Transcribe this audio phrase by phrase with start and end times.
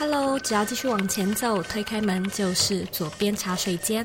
[0.00, 4.02] Hello，只要继续往前走，推开门就是左边茶水间。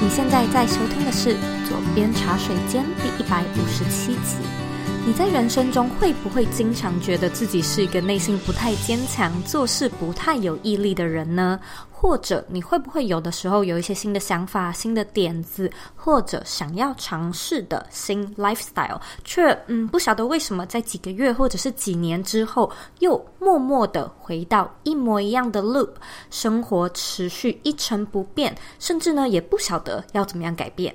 [0.00, 1.34] 你现在在收听的是
[1.68, 4.61] 左边茶水间第一百五十七集。
[5.04, 11.58] 你在人生中会不会经常觉得自己是一个内心不太坚强、做事不太有毅力的人呢？
[11.90, 25.90] 或者你会不会有的时候有一些新的想法、新的点子，或者想要尝试的新 lifestyle，却嗯不晓得为什么在几个月或者是几年之后又默默的回到一模一样的 loop，
[26.30, 30.94] 生活持续一成不变，甚至呢也不晓得要怎么样改变。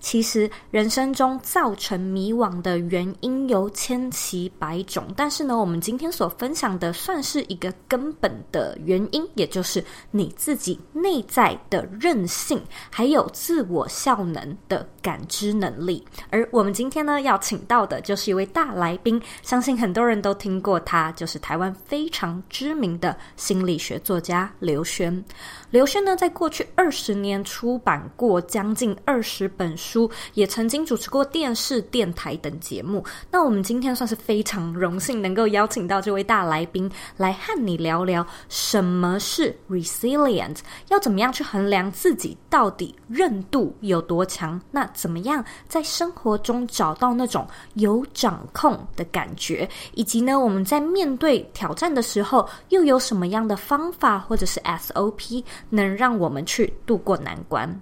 [0.00, 16.04] 其实人生中造成迷惘的原因有千奇百种，但是呢，我们今天所分享的算是一个根本的原因，也就是你自己内在的韧性，还有自我效能的感知能力。
[16.30, 25.22] 而我们今天呢，要请到的就是一位大来宾，相信很多人都听过他，就是台湾非常知名的心理学作家刘轩。
[25.70, 29.90] 刘轩呢，在过去二十年出版过将近二十本书。
[29.90, 33.04] 书也曾经主持过电视、电台等节目。
[33.28, 40.58] 那我们今天算是非常荣幸，能够邀请到这位大来宾来和你聊聊什么是 resilient，
[40.90, 44.60] 要怎么样去衡量自己到底韧度有多强？
[44.70, 49.68] 那怎么样在生活中找到那种有掌控的感觉？
[49.94, 57.80] 以及呢，我们在面对挑战的时候，又有什么样的方法或者是 SOP 能让我们去度过难关？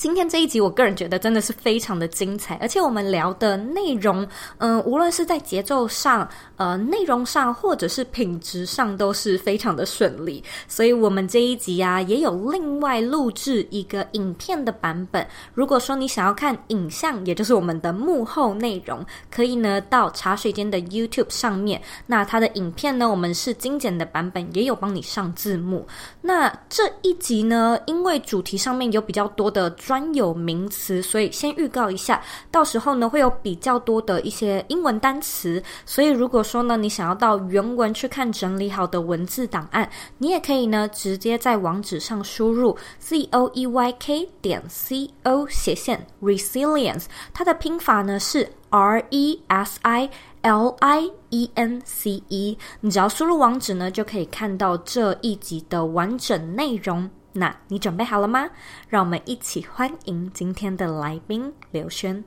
[0.00, 4.26] 今天这一集，我个人觉得真的是非常的精彩，而且我们聊的内容，
[4.56, 6.26] 嗯、无论是在节奏上，
[6.56, 10.42] 呃，内容上，或者是品质上，都是非常的顺利。
[10.66, 15.26] 所以，我们这一集啊，也有另外录制一个影片的版本。
[15.52, 21.78] 如果说你想要看影像，也就是我们的幕后内容，可以呢到茶水间的 YouTube 上面。
[22.06, 25.86] 那它的影片呢，我们是精简的版本，也有帮你上字幕。
[26.22, 29.70] 那这一集呢，因为主题上面有比较多的。
[29.90, 50.08] 专有名词，所以先预告一下，到时候呢会有比较多的一些英文单词，所以如果说呢你想要到原文去看整理好的文字档案，你也可以呢直接在网址上输入 z o e y k 点 c o 斜线 resilience，它的拼法呢是 r e s i
[50.42, 57.10] l i e n c e，你只要输入网址呢就可以看到这一集的完整内容。
[57.32, 58.50] 那你准备好了吗？
[58.88, 62.24] 让我们一起欢迎今天的来宾刘轩。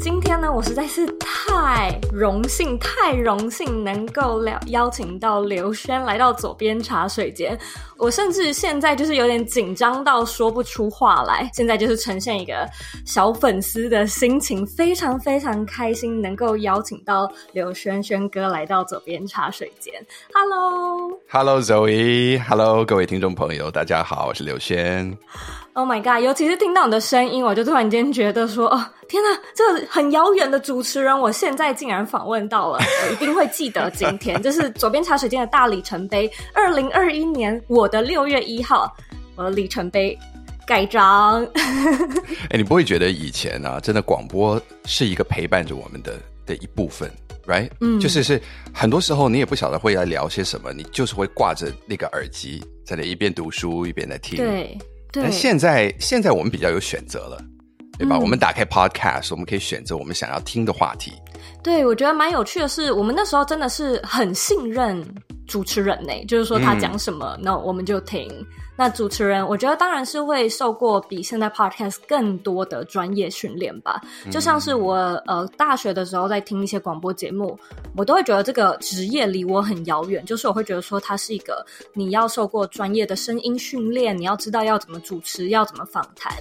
[0.00, 7.58] 今天呢，我实在是太荣幸，太荣幸能够邀邀请到刘轩来到左边茶水间。
[7.98, 11.50] 我甚至现在就是有点紧张到说不出话来。
[11.54, 12.68] 现在就是呈现一个
[13.06, 19.94] 小粉丝的心情，非常非常开心能够邀请到刘轩轩哥来到左边茶水间。
[20.34, 25.16] Hello，Hello Zoe，Hello 各位听众朋友，大家好，我是刘轩。
[25.72, 26.24] Oh my god！
[26.24, 34.40] 尤其是听到你的声音，我就突然间觉得说，哦，天哪，这个很遥远的主持人，我现在竟然访问到了，我一定会记得今天。
[34.42, 38.94] 这是左边茶水间的大里程碑，二零二一年我的六月一号，
[39.34, 40.18] 我的里程碑
[40.66, 41.44] 盖章。
[41.54, 46.14] 哎、欸，你不会觉得以前啊，真的广播是一个陪伴着我们的
[46.44, 47.10] 的一部分
[47.46, 47.70] ，right？
[47.80, 48.40] 嗯，就是是
[48.72, 54.78] 很多时候你也不晓得会来聊些什么，你就是会挂着那个耳机，在那一边读书一边在听，对。
[55.12, 57.42] 但现在，现在我们比较有选择了，
[57.98, 58.16] 对吧？
[58.16, 61.14] 嗯、我们打开 Podcast，我们可以选择我们想要听的话题。
[61.62, 65.02] 对，我觉得蛮有趣的是，我们那时候真的是很信任
[65.46, 68.30] 主持人呢，就是说他讲什么，那、嗯、我们就听。
[68.78, 73.98] 那主持人，我觉得当然是会受过比现在 podcast 更多的专业训练吧。
[74.30, 74.96] 就像是我
[75.26, 77.58] 呃大学的时候在听一些广播节目，
[77.96, 80.22] 我都会觉得这个职业离我很遥远。
[80.26, 81.64] 就是我会觉得说，它是一个
[81.94, 86.34] 你要受过专业的声音训练，你要知道要怎么主持，要怎么访谈。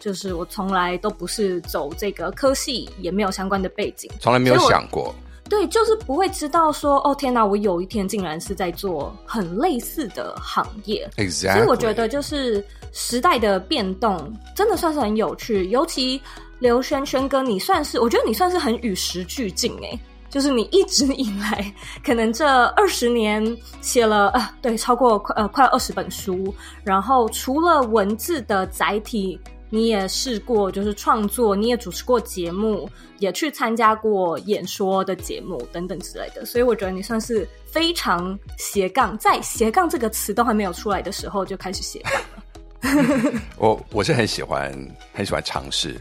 [0.00, 5.14] 就是我从来都不是走这个科系，也没有相关的背景，从来没有想过。
[5.52, 11.06] 对，就是不会知道说，哦天哪，我有一天竟然是在做很类似的行业。
[11.18, 11.52] Exactly.
[11.52, 15.68] 所以我觉得就是时代的变动真的算是很有趣。
[15.68, 16.18] 尤其
[16.58, 20.00] 刘轩轩哥，你算是我觉得你算是很与时俱进诶，
[20.30, 21.70] 就是你一直以来
[22.02, 23.44] 可能这二十年
[23.82, 29.38] 写了呃对超过快呃快二十本书，然后除了文字的载体。
[29.74, 32.86] 你也试过就是创作，你也主持过节目，
[33.18, 43.40] 也去参加过演说的节目等等之类的，所以我觉得你算是非常斜杠，在斜杠这个词都还没有出来的时候就开始斜杠了。
[43.56, 44.70] 我我是很喜欢
[45.14, 45.98] 很喜欢尝试，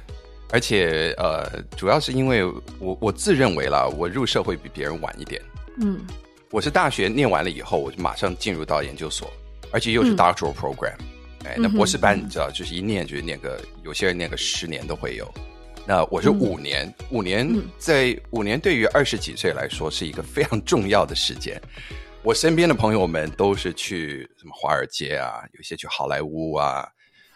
[0.50, 2.44] 而且呃，主要是因为
[2.78, 5.42] 我我自认为啦，我入社会比别人晚一点。
[5.78, 6.02] 嗯。
[6.50, 9.32] 我是大学念完了以后，我就马上进入到研究所，
[9.72, 11.21] 而且又是 doctoral program，嗯。
[11.44, 15.32] 哎，那博士班你知道，就是一念就是念个，有些人念个十年都会有。
[15.88, 21.60] 那我是五年，嗯、五年在五年对于二十几岁来说是一个非常重要的时间。
[22.24, 26.88] 我身边的朋友们都是去什么华尔街啊，有些去好莱坞啊，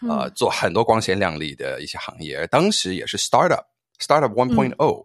[0.08, 2.38] 呃，做很多光鲜亮丽的一些行业。
[2.38, 5.04] 而当时也是 startup，startup one point oh。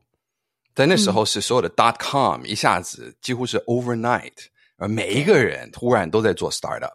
[0.76, 4.32] 在那时候是所有的 dot com 一下子几乎是 overnight，
[4.78, 6.94] 而每一个人突然都在做 startup，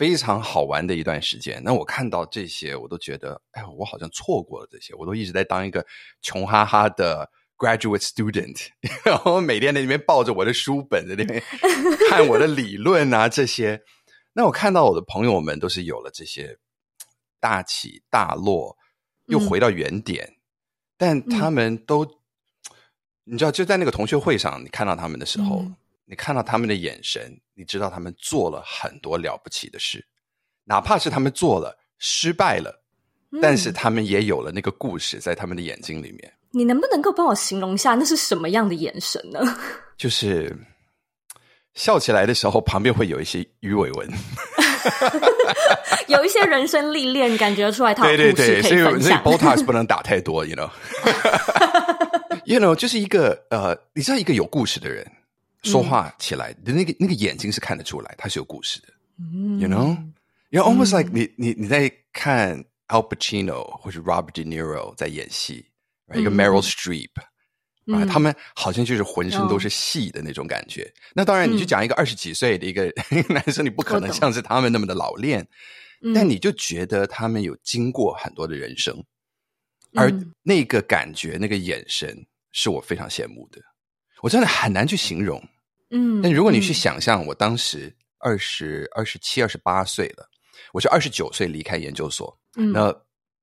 [0.00, 1.60] 非常好玩的一段时间。
[1.62, 4.94] 那我看到这些，我都觉得，哎，我好像错过了这些。
[4.94, 5.86] 我都一直在当一个
[6.22, 8.68] 穷哈哈的 graduate student，
[9.04, 11.42] 然后每天在那边抱着我的书本在那边
[12.08, 13.82] 看我的理论啊这些。
[14.32, 16.56] 那我看到我的朋友们都是有了这些
[17.38, 18.78] 大起大落，
[19.26, 20.36] 又回到原点，嗯、
[20.96, 22.06] 但他们都。
[23.24, 25.76] 你知道，就在那个同学会上，你看到他们的时候，嗯、
[26.10, 30.04] 你看到他们的眼神，你知道他们做了很多了不起的事，
[30.64, 32.82] 哪怕是他们做了失败了，
[33.30, 36.32] 嗯、但是他们也有了那个故事在他们的眼睛里面。
[36.50, 39.38] 你能不能够帮我形容一下，那是什么样的眼神呢？
[39.96, 40.52] 就是
[41.74, 44.10] 笑起来的时候，旁边会有一些鱼尾纹，
[46.08, 48.02] 有一些人生历练，感觉出来他。
[48.02, 50.68] 对对对，所以所以 Botox 不能打太多，you know。
[52.46, 55.06] You know，就是一个呃，你知道一个有故事的人
[55.62, 58.88] 说话起来的那个那个眼睛是看得出来他是有故事的。
[59.58, 65.66] You know，you're almost like 你你你在看 Al Pacino 或者 Robert De Niro 在演戏，
[66.14, 67.10] 一个 Meryl Streep，
[67.94, 70.90] 啊，他们好像就是浑身都是戏的那种感觉。
[71.14, 72.90] 那当然，你就讲一个二十几岁的一个
[73.28, 75.46] 男生，你不可能像是他们那么的老练，
[76.14, 79.04] 但你就觉得他们有经过很多的人生。
[79.94, 80.10] 而
[80.42, 83.60] 那个感觉，那个眼神，是我非常羡慕的。
[84.22, 85.42] 我真的很难去形容。
[85.90, 90.28] 嗯，但如果你去想象，我当时二十二十七、二十八岁了，
[90.72, 92.38] 我是二十九岁离开研究所。
[92.56, 92.94] 嗯，那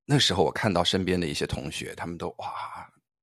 [0.05, 2.47] 那时候我看到身边的一些同学，他们都哇，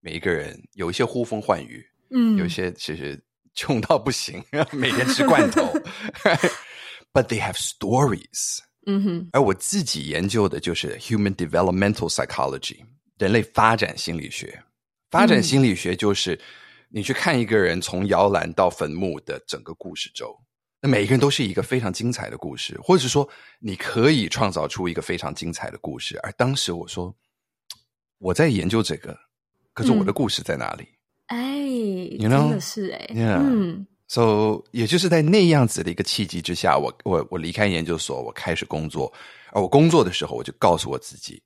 [0.00, 3.18] 每一个人有一些呼风唤雨，嗯，有一些其实
[3.54, 5.62] 穷到不行，每天吃罐头。
[7.14, 8.58] But they have stories。
[8.86, 12.80] 嗯哼，而我自己研究的就是 human developmental psychology。
[13.16, 14.62] 人类发展心理学，
[15.10, 16.38] 发展心理学就是
[16.94, 20.32] 你去看一个人从摇篮到坟墓的整个故事轴。
[20.80, 26.16] 那每一个人都是一个非常精彩的故事，或者是说你可以创造出一个非常精彩的故事。
[26.22, 27.12] 而当时我说
[28.18, 29.18] 我在研究这个，
[29.72, 30.86] 可是我的故事在哪里？
[31.26, 32.16] 哎?
[32.20, 39.12] 真的是哎.嗯，so 也就是在那样子的一个契机之下，我我我离开研究所，我开始工作。
[39.50, 41.42] 而我工作的时候，我就告诉我自己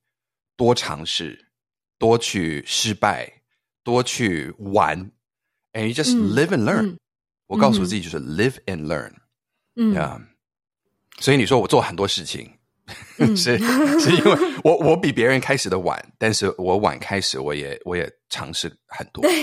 [0.58, 1.46] 多尝试。
[1.96, 3.28] 多去失败，
[3.82, 5.10] 多去玩
[5.78, 6.86] ，and you just live and learn。
[6.86, 6.98] 嗯、
[7.46, 9.12] 我告诉我自己就是 live and learn。
[9.76, 10.26] 嗯.
[11.20, 12.50] 所以你说我做很多事情，
[13.18, 13.58] 嗯、是
[14.00, 19.22] 是因为我我比别人开始的晚，但是我晚开始，我也我也尝试很多。
[19.22, 19.42] 对，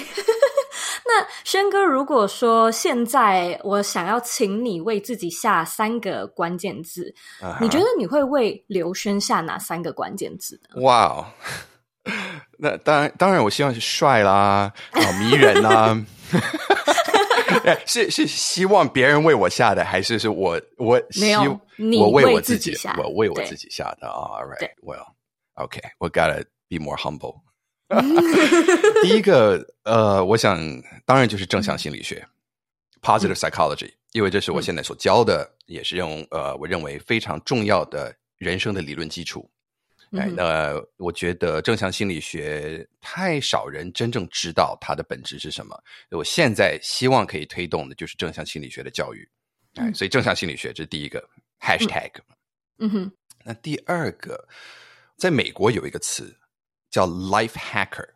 [1.06, 7.58] 那轩哥，如果说现在我想要请你为自己下三个关键字，uh huh.
[7.62, 10.82] 你觉得你会为刘轩下哪三个关键字呢？
[10.82, 11.26] 哇哦！
[12.58, 15.98] 那当然，当然，我希望是帅啦，啊，迷人啦。
[17.86, 21.36] 是是希望别人为我下的，还是是我我希
[22.00, 25.14] 我为我自己下，我为我自己下的啊？All right, well,
[25.56, 27.42] okay, we gotta be more humble。
[29.04, 30.60] 第一个，呃，我想
[31.06, 32.28] 当然就是正向心理学
[33.02, 39.48] ，positive psychology，因为这是我现在所教的，也是用呃，我认为非常重要的人生的理论基础。
[40.18, 45.78] 哎，那我觉得正向心理学太少人真正知道它的本质是什么。
[46.12, 49.28] 我现在希望可以推动的就是正向心理学的教育。
[49.76, 51.24] 哎，所以正向心理学这是第一个
[51.60, 52.12] hashtag。
[52.80, 53.12] 嗯哼。
[53.44, 54.48] 那第二个，
[55.18, 56.36] 在美国有一个词
[56.90, 58.08] 叫 life hacker，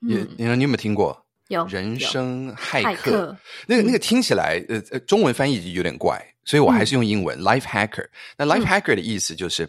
[0.00, 1.26] 你你你有没有听过？
[1.48, 1.66] 有。
[1.66, 3.36] 人生骇客。
[3.66, 8.06] 那个那个听起来呃呃中文翻译有点怪，所以我还是用英文 life hacker。
[8.36, 9.68] 那 life hacker 的意思就是。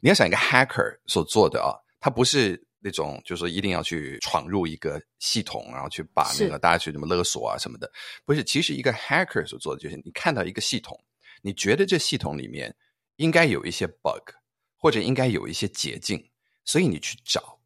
[0.00, 7.90] 你要想一个 hacker 所做的啊，他不是那种就是说一定要去闯入一个系统，然后去把那个大家去怎么勒索啊什么的，
[8.24, 8.42] 不是。
[8.42, 10.98] 其实一个 hacker 所做的就是你看到一个系统，
[11.42, 12.74] 你觉得这系统里面
[13.16, 14.32] 应该有一些 bug，
[14.78, 16.22] 或者应该有一些捷径，
[16.64, 17.58] 所以你去找，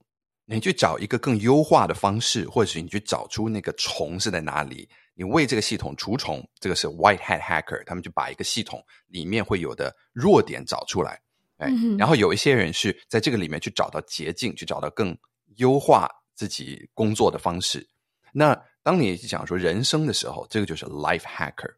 [0.47, 11.21] 你去找一个更优化的方式，或者是你去找出那个虫是在哪里，你为这个系统除虫，这个是 White Hat Hacker，他们就把一个系统里面会有的弱点找出来，
[11.59, 15.17] 哎，嗯、然后有一些人是在这个里面去找到捷径，去找到更
[15.57, 17.87] 优化自己工作的方式。
[18.33, 21.75] 那当你讲说人生的时候，这个就是 Life Hacker。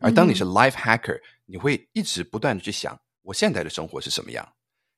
[0.00, 4.46] 而当你是 Life Hacker，你会一直不断的去想，我现在的生活是什么样，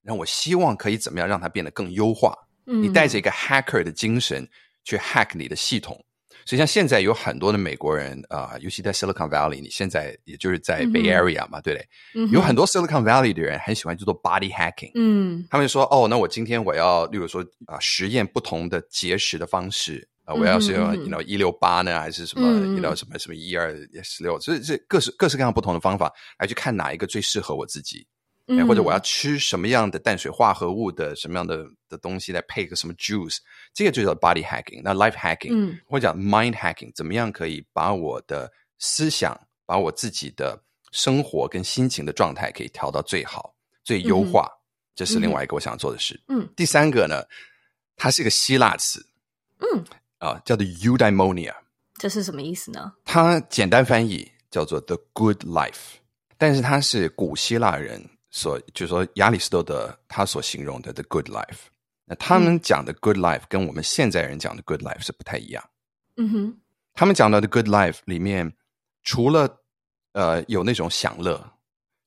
[0.00, 2.36] 然后我希望可以怎么样让它变得更优化。
[2.64, 4.48] 你带着一个 Hacker 的精神
[4.84, 6.04] 去 Hack 你的系统，
[6.44, 12.28] 所以像现在有很多的美国人啊、呃，尤其在 Silicon Valley，你现在也就是在 Bay Area 嘛，对不对？
[12.32, 20.08] 有很多 Silicon Valley 的人很喜欢去做 Body Hacking，嗯，他们就说哦，那我今天我要，例如说啊、呃，实验不同的节食的方式。
[20.24, 28.06] 啊，我要是用，you know，一六八呢，还是什么，you know，什么什么一二十六，所以这各式各式各样不同的方法来去看哪一个最适合我自己，
[28.46, 33.38] 嗯，或者我要吃什么样的淡水化合物的什么样的的东西来配个什么 juice，
[33.72, 34.80] 这个就叫 body hacking。
[34.82, 44.58] 那 life hacking，嗯，或者讲 mind hacking，怎么样可以把我的思想，把我自己的生活跟心情的状态可以调到最好、最优化，嗯，
[44.94, 46.20] 这是另外一个我想做的事。
[46.28, 47.22] 嗯，第三个呢，
[47.96, 49.04] 它是一个希腊词，
[49.58, 49.84] 嗯。
[50.18, 51.52] 啊，叫做 eudaimonia，
[51.98, 52.92] 这是什么意思呢？
[53.04, 55.96] 它简单翻译叫做 the good life，
[56.38, 58.00] 但是它是古希腊人
[58.32, 61.68] 所，就是说亚里士多德他所形容的 the good life。
[62.04, 65.62] 那他们讲的 good life 跟我们现在人讲的 good life 是不太一样。
[66.16, 66.56] 嗯哼，
[66.92, 68.52] 他们讲到的 good life 里面，
[69.04, 69.62] 除了
[70.14, 71.52] 呃有那种享乐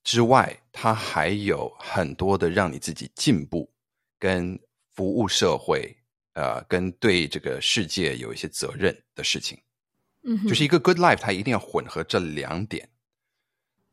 [0.03, 3.72] 之外，它还有很多的让你自己进步
[4.20, 4.60] 跟
[4.94, 5.96] 服务社会。
[6.38, 9.58] 呃，跟对这个世界有一些责任的事情，
[10.24, 12.89] 嗯，就是一个 good life，它一定要混合这两点。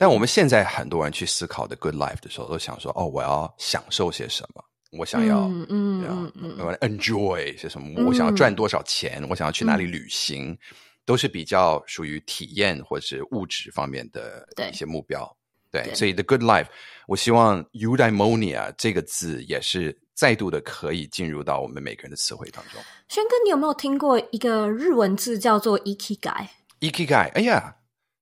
[0.03, 4.61] 但我们现在很多人去思考的 good life 的时候，都想说，哦，我要享受些什么？
[4.99, 7.89] 我想要，嗯嗯嗯，我 enjoy 些什么？
[7.97, 9.25] 嗯、我想要赚多少钱？
[9.31, 10.51] 我想要去哪里旅行？
[10.51, 10.59] 嗯、
[11.05, 15.25] 都是比较属于体验或者是物质方面的一些目标。
[15.71, 16.67] 对，对，所以 the good life，
[17.07, 19.97] 我希望 eudaimonia 这个字也是。
[20.15, 22.83] 再度的可以进入到我们每个人的词汇当中。
[23.09, 27.77] 轩哥，你有没有听过一个日文字叫做 ikigai？ikigai，哎呀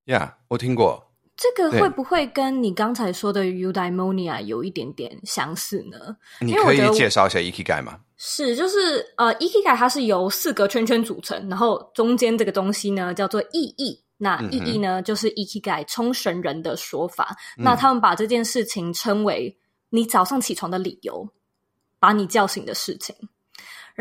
[0.04, 1.09] 呀，我听过。
[1.40, 6.14] 这个会不会跟你刚才说的 eudaimonia 有一点点相似呢？
[6.40, 7.98] 你可以介绍一下 ikigai 吗？
[8.18, 13.98] 是，就是呃，ikigai 它是由四个圈圈组成，然后中间这个东西呢叫做意义。
[14.18, 17.34] 那意义呢，嗯、就是 ikigai 冲绳人的说法。
[17.56, 19.56] 嗯、那他们把这件事情称为
[19.88, 21.26] 你早上起床的理由。
[22.02, 23.14] 把你叫醒的事情，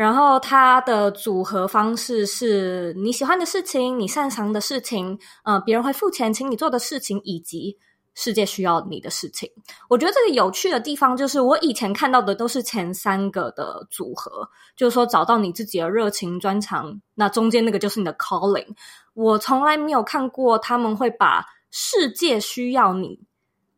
[0.00, 7.76] 然后它的组合方式是你喜欢的事情、你擅长的事情，呃，别人会付钱请你做的事情，以及
[8.14, 9.50] 世界需要你的事情。
[9.90, 18.68] 我觉得这个有趣的地方就是，我以前看到的都是前三个的组合，就是说找到你自己的热情专长，那中间那个就是你的 calling。
[19.12, 23.20] 我从来没有看过他们会把世界需要你。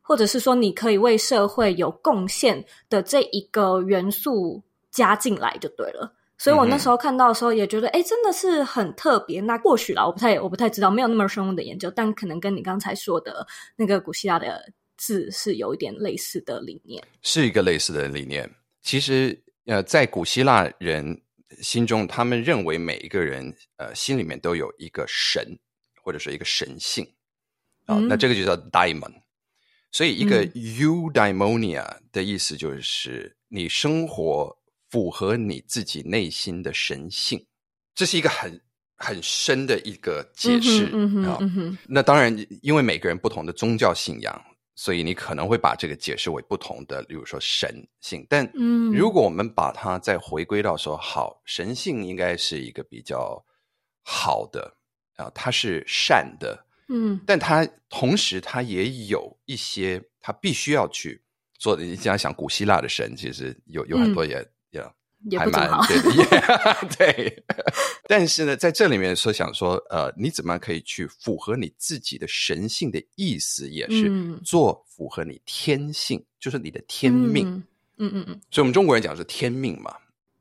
[0.05, 4.61] 或者是说，你可以为社会有贡献的这一个元素
[4.93, 6.15] 加进来就对了。
[6.37, 9.39] 所以我那时候看到的时候，也觉得，哎、嗯，真的是很特别。
[9.41, 13.45] 那或许啦，我不太，我不太知道，没有那么深入的研究，但可能跟你刚才说的
[13.75, 18.49] 那个古希腊的字是有一点类似的理念，是一个类似的理念。
[18.81, 21.21] 其实，呃，在古希腊人
[21.61, 25.57] 心中，他们认为每一个人，呃，心里面都有一个神，
[26.03, 27.05] 或者说一个神性
[27.85, 27.95] 啊。
[27.95, 29.13] 嗯、那这个就叫 daimon。
[29.91, 34.57] 所以，一个 eudaimonia 的意思就是你生活
[34.93, 37.43] 符合你自己内心的神性，
[37.95, 38.61] 这是一个很
[38.95, 40.87] 很深的一个解释。
[40.93, 42.31] 嗯嗯嗯、那当然，
[42.61, 44.39] 因为每个人不同的宗教信仰，
[44.75, 48.23] 所以你可能会把这个解释为不同的，例如说神性。
[48.29, 48.47] 但
[48.93, 53.43] 如果我们把它再回归到说，好，神性应该是一个比较
[54.03, 54.71] 好的
[55.15, 56.67] 啊，它是善的。
[56.87, 61.19] 嗯，但它同时它也有一些它必须要去
[61.57, 61.83] 做的。
[61.83, 64.45] 你这样想，古希腊的神其实有有很多也、
[64.81, 67.43] 嗯、也还蛮对的， 对。
[68.07, 74.11] 但是呢，在这里面说想说，呃，你怎么样可以去符合你自己的神性的意思，也是
[74.43, 77.47] 做符合你天性，嗯、就是你的天命。
[77.97, 78.41] 嗯嗯嗯。
[78.51, 79.95] 所以，我们中国人讲是天命嘛。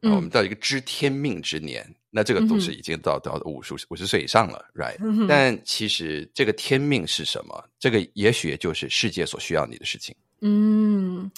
[0.05, 7.65] 嗯、我们到一个知天命之年，那这个都是已经到、到五十五十岁以上了，right？、嗯、但其实这个天命是什么？
[7.79, 10.13] 这个也许就是世界所需要你的事情。
[10.41, 11.31] 嗯，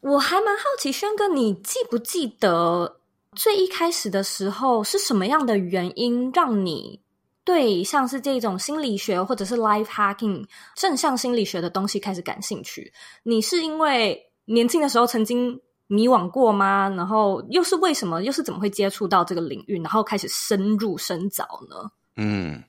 [0.00, 3.00] 我还蛮好奇，轩哥，你记不记得
[3.36, 7.00] 最一开始的时候是什么样的原因让你
[7.44, 12.92] 对像是这种心理学或者是 life hacking 正向心理学的东西开始感兴趣？
[13.22, 16.88] 你是因为年轻的时候曾经迷惘过吗？
[16.96, 18.22] 然后又是为什么？
[18.22, 21.90] 又是怎么会接触到这个领域，然后开始深入深造呢？
[22.16, 22.62] 嗯。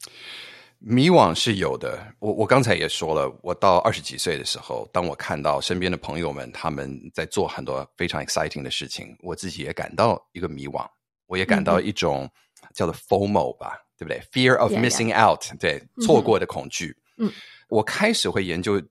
[0.83, 10.83] 迷惘是有的，我我刚才也说了，我到二十几岁的时候，当我看到身边的朋友们他们在做很多非常 exciting 的事情，我自己也感到一个迷惘，
[11.27, 12.27] 我也感到一种
[12.73, 15.57] 叫做 FOMO 吧，嗯、对不对？Fear of missing yeah.
[15.59, 16.97] 对，错过的恐惧。
[17.17, 17.31] 嗯，
[17.69, 18.81] 我开始会研究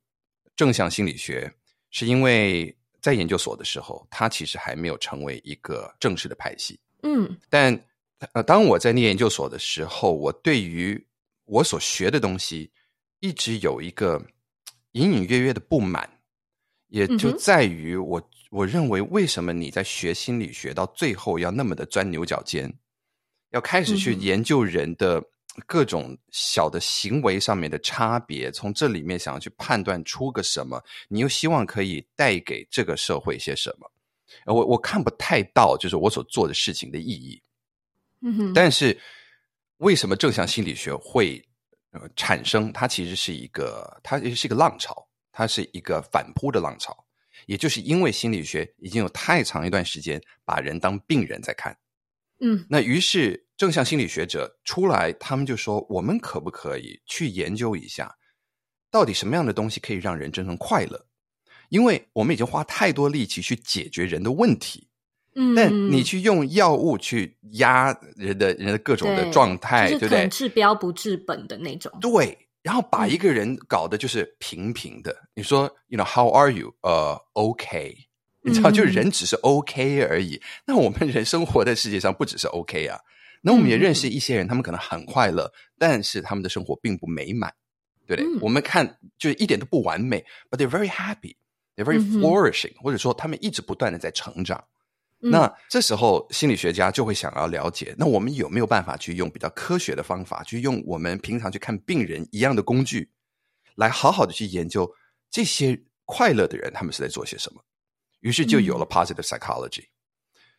[0.55, 1.53] 正向心理学，
[1.91, 6.79] 是因为在研究所的时候，它其实还没有成为一个正式的派系。
[7.03, 7.77] 嗯，但
[8.33, 11.05] 呃，当我在念研究所的时候，我对于
[11.51, 12.71] 我所学的东西
[13.19, 14.25] 一直有一个
[14.93, 16.09] 隐隐约约的不满，
[16.87, 22.73] 也就在于我我认为，为什么你在学心理学到最后要那么的钻牛角尖，
[23.51, 25.21] 要开始去研究人的
[25.67, 33.91] 各种小的行为上面的差别，从这里面想要去判断出个什么，你又希望可以带给这个社会些什么？
[34.47, 37.43] 我我看不太到，就是我所做的事情的意义。
[38.21, 38.97] 嗯哼，但是。
[39.81, 41.43] 为什么正向心理学会
[41.93, 42.71] 呃产生？
[42.71, 47.07] 它其实是一个，它也是一个浪潮，它是一个反扑的浪潮。
[47.47, 51.75] 也就是因为心理学已经有太长一段时间把人当病人在看，
[52.41, 58.15] 嗯，那于是正向心理学者出来，他们就说：我们可不可以去研究一下，
[58.91, 61.07] 到底什么样的东西可以让人真正快乐？
[61.71, 64.90] 因为我们已经花太多力气去解决人的问题。
[65.35, 70.27] 嗯，但你去用药物去压人的人的各种的状态，对不对？
[70.29, 71.93] 治标不治本的那种。
[72.01, 75.13] 对，然后把一个人搞的就是平平的。
[75.13, 76.75] 嗯、你说，you know，how are you？
[76.83, 77.97] 呃、uh,，OK，
[78.43, 80.35] 你知道，就人只是 OK 而已。
[80.35, 82.99] 嗯、那我们人生活在世界上不只是 OK 啊。
[83.43, 87.53] 那我们也认识一些人，他们可能很快乐，但是他们的生活并不美满，
[88.05, 88.31] 对不对？
[88.35, 94.63] 嗯、我们看就是一点都不完美，but they're very happy，they're very flourishing，、嗯、或者说他们一直不断的在成长。
[95.23, 103.11] 那这时候，心理学家就会想要了解，那我们有没有办法去用比较科学的方法，去用我们平常去看病人一样的工具，
[103.75, 104.91] 来好好的去研究
[105.31, 107.63] 这些快乐的人他们是在做些什么？
[108.21, 109.85] 于是就有了 positive psychology。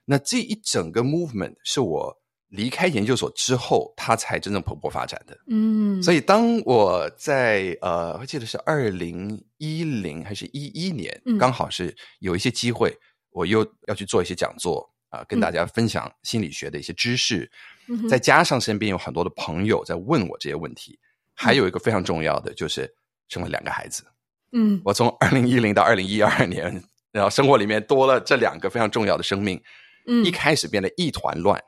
[0.06, 2.16] 那这一整个 movement 是我
[2.50, 5.36] 离开研究所之后，它才真正蓬勃发展的。
[5.48, 12.96] 嗯，所以当我在呃，我记得是二零一零还是一一年，刚好是有一些机会。
[13.32, 17.50] 我又要去做一些讲座啊、呃，跟大家分享心理学的一些知识，
[17.88, 22.94] 嗯、再加上身边有很多的朋友在问我这些问题，嗯、还有一个非常重要的就是
[23.28, 24.04] 生了两个孩子。
[24.52, 29.62] 嗯，我从二零一零到二零一二年，然后生活里面多了这两个非常重要的生命，
[30.08, 31.62] 嗯，一开始变得一团乱，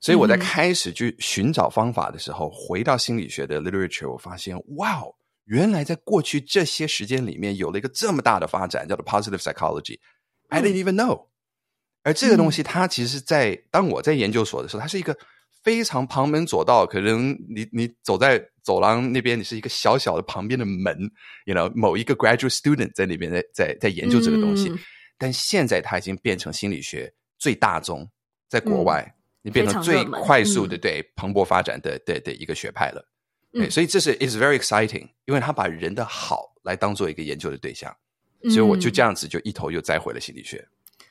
[0.00, 5.02] 所以我在开始去寻找方法的时候，嗯、回到心理学的 literature，我发现哇，
[5.46, 9.98] 原来在过去这些时间里面有了一个这么大的发展，叫做 positive psychology。
[10.54, 11.26] I didn't even know，
[12.02, 15.16] 而这个东西，它其实是在、嗯、当我在研究所的时候，它是一个
[15.62, 16.86] 非常旁门左道。
[16.86, 21.10] 可能你你走在走廊那边，你是一个小小的旁边的门
[21.46, 24.68] ，you know，某一个 graduate student 在那边在在在研究这个东西。
[24.68, 24.78] 嗯、
[25.18, 28.08] 但现在它已经变成心理学最大宗，
[28.48, 33.04] 在国外，嗯、你变成最快速的对蓬勃发展的的的一个学派了。
[33.52, 37.94] 对，所以这是 is very exciting，因为它把人的好来当做一个研究的对象。
[38.50, 40.68] 所以我就这样子就一头又栽回了心理学。
[40.98, 41.06] 嗯、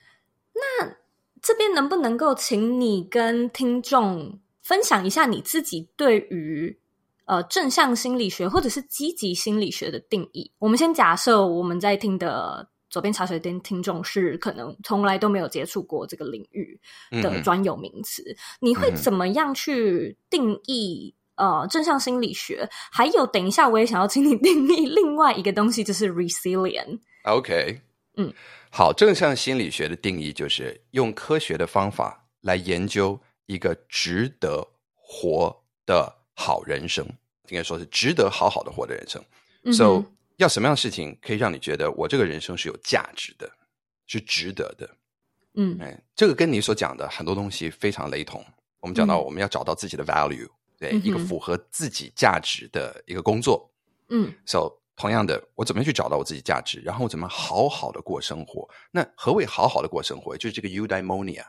[0.54, 0.96] 那
[1.41, 6.78] 这边能不能够请你跟听众分享一下你自己对于
[7.26, 10.52] 呃正向心理学或者是积极心理学的定义？
[10.60, 16.80] 我们先假设我们在听的左边茶水间听众是可能从来都没有接触过这个领域
[17.22, 21.13] 的专有名词，嗯、你会怎么样去定义？
[21.36, 27.00] 呃，正向心理学，还有等一下我也想要请你定义另外一个东西，就是 resilient。
[27.24, 27.82] OK，
[28.18, 28.34] 嗯，
[28.70, 37.06] 好，正向心理学的定义就是用科学的方法来研究一个值得活的好人生，
[37.50, 39.24] 应该说是值得好好的活的人生。
[39.64, 40.04] 嗯、So，
[40.38, 43.50] 要什么样的事情可以让你觉得我这个人生是有价值的，
[44.06, 44.90] 是值得的？
[45.56, 48.46] 嗯，哎，这个跟你所讲的很多东西非常雷同。
[48.80, 50.50] 我们讲到我们要找到自己的 value。
[50.80, 53.72] 对，一个符合自己价值的一个工作，
[54.10, 58.69] 嗯，so 同样的，我怎么去找到我自己价值，然后我怎么好好的过生活？
[58.91, 60.38] 那何谓好好的过生活？
[60.38, 61.43] 就是这个 eudaimonia，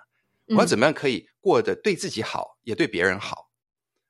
[0.49, 3.51] 我要怎么样可以过得对自己好，也对别人好？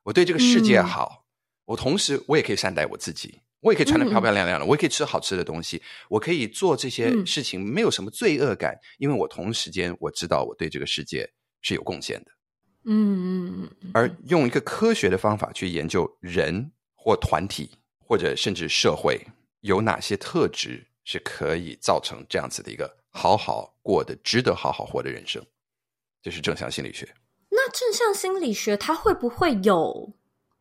[0.04, 1.24] 我对这个世界好，
[1.64, 11.28] 我同时我也可以善待我自己，我也可以穿得漂漂亮亮的，我也可以吃好吃的东西，我可以做这些事情，没有什么罪恶感，因为我同时间我知道我对这个世界
[11.60, 12.30] 是有贡献的。
[12.86, 19.20] 嗯嗯嗯，而用一个科学的方法去研究人或团体或者甚至社会
[19.60, 25.44] 有哪些特质是可以造成这样子的一个好好过的、值得好好活的人生。
[26.22, 27.08] 这是正向心理学。
[27.50, 30.12] 那正向心理学它会不会有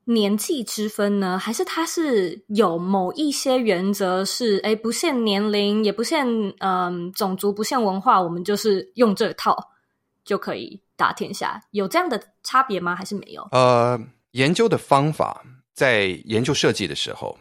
[0.06, 1.40] 年纪之分呢？
[1.40, 6.28] 还是它是有某一些原则是，哎，不限年龄，也不限
[6.60, 9.58] 嗯、呃、种族，不限文化，我们就是用这套
[10.26, 11.62] 就可以打天下？
[11.72, 12.94] 有这样的差别吗？
[12.96, 13.48] 还是没有？
[13.54, 13.98] 呃，
[14.32, 17.38] 研究的方法在研究设计的时候，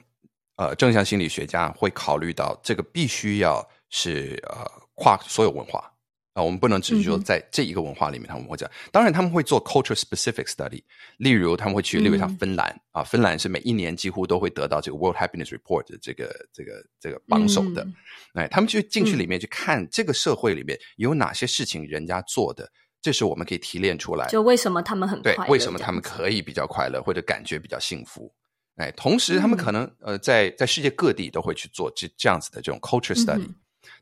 [0.56, 5.88] 呃，正向心理学家会考虑到这个必须要是呃跨所有文化。
[6.34, 8.72] 啊，我们不能只是说在这一个文化里面，他们会这样。
[8.90, 10.82] 当然，他们会做 culture specific study，
[11.18, 17.86] 例如他们会去，例如像芬兰啊，芬兰是每一年几乎都会得到这个 World Happiness Report 的这个这个这个榜首的。
[18.32, 22.66] 哎，他们去进去里面去看这个社会里面有哪些事情人家做的，
[23.02, 24.28] 这是我们可以提炼出来。
[24.28, 25.36] 就为什么他们很快乐？
[25.36, 28.32] 对，为什么他们可以比较快乐或者感觉比较幸福？
[28.76, 33.46] 哎，同时他们可能呃，在在世界各地都会去做这这样子的这种 culture study。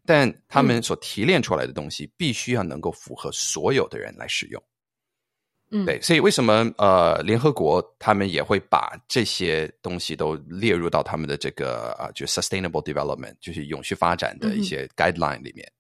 [0.05, 4.63] 但他们所提炼出来的东西，必须要能够符合所有的人来使用。
[5.71, 15.71] 嗯，对，所以为什么呃，联合国他们也会把这些东西都列入到他们的这个啊、呃，就 sustainable development，就是永续发展的一些 guideline 里面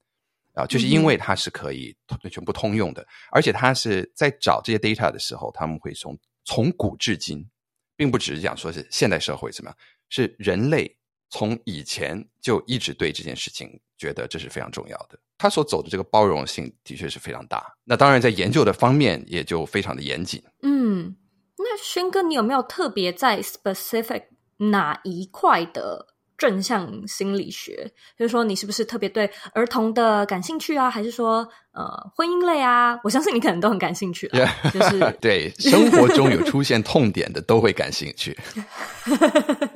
[0.61, 1.96] 呃，就是因为它是可以
[2.31, 7.49] 全部通用的，而且它是在找这些 data 的时候，他们会从从古至今，
[7.96, 9.77] 并不只是讲说是现代社会怎么样，
[10.09, 10.96] 是人类。
[11.33, 17.64] 从以前就一直对这件事情觉得这是非常重要的，他所走的这个包容性的确是非常大。
[17.85, 20.42] 那当然，在研究的方面也就非常的严谨。
[20.62, 21.14] 嗯，
[21.57, 24.25] 那轩哥，你有没有特别在 specific
[24.57, 26.10] 哪一块的？
[26.40, 27.87] 正向心理学，
[28.18, 30.88] 就是说你是不是特别对儿童的感兴趣啊？
[30.90, 32.98] 还是说呃婚姻类啊？
[33.05, 38.35] 我相信你可能都很感兴趣，yeah, 就是 对生活中有出现痛点的都会感兴趣。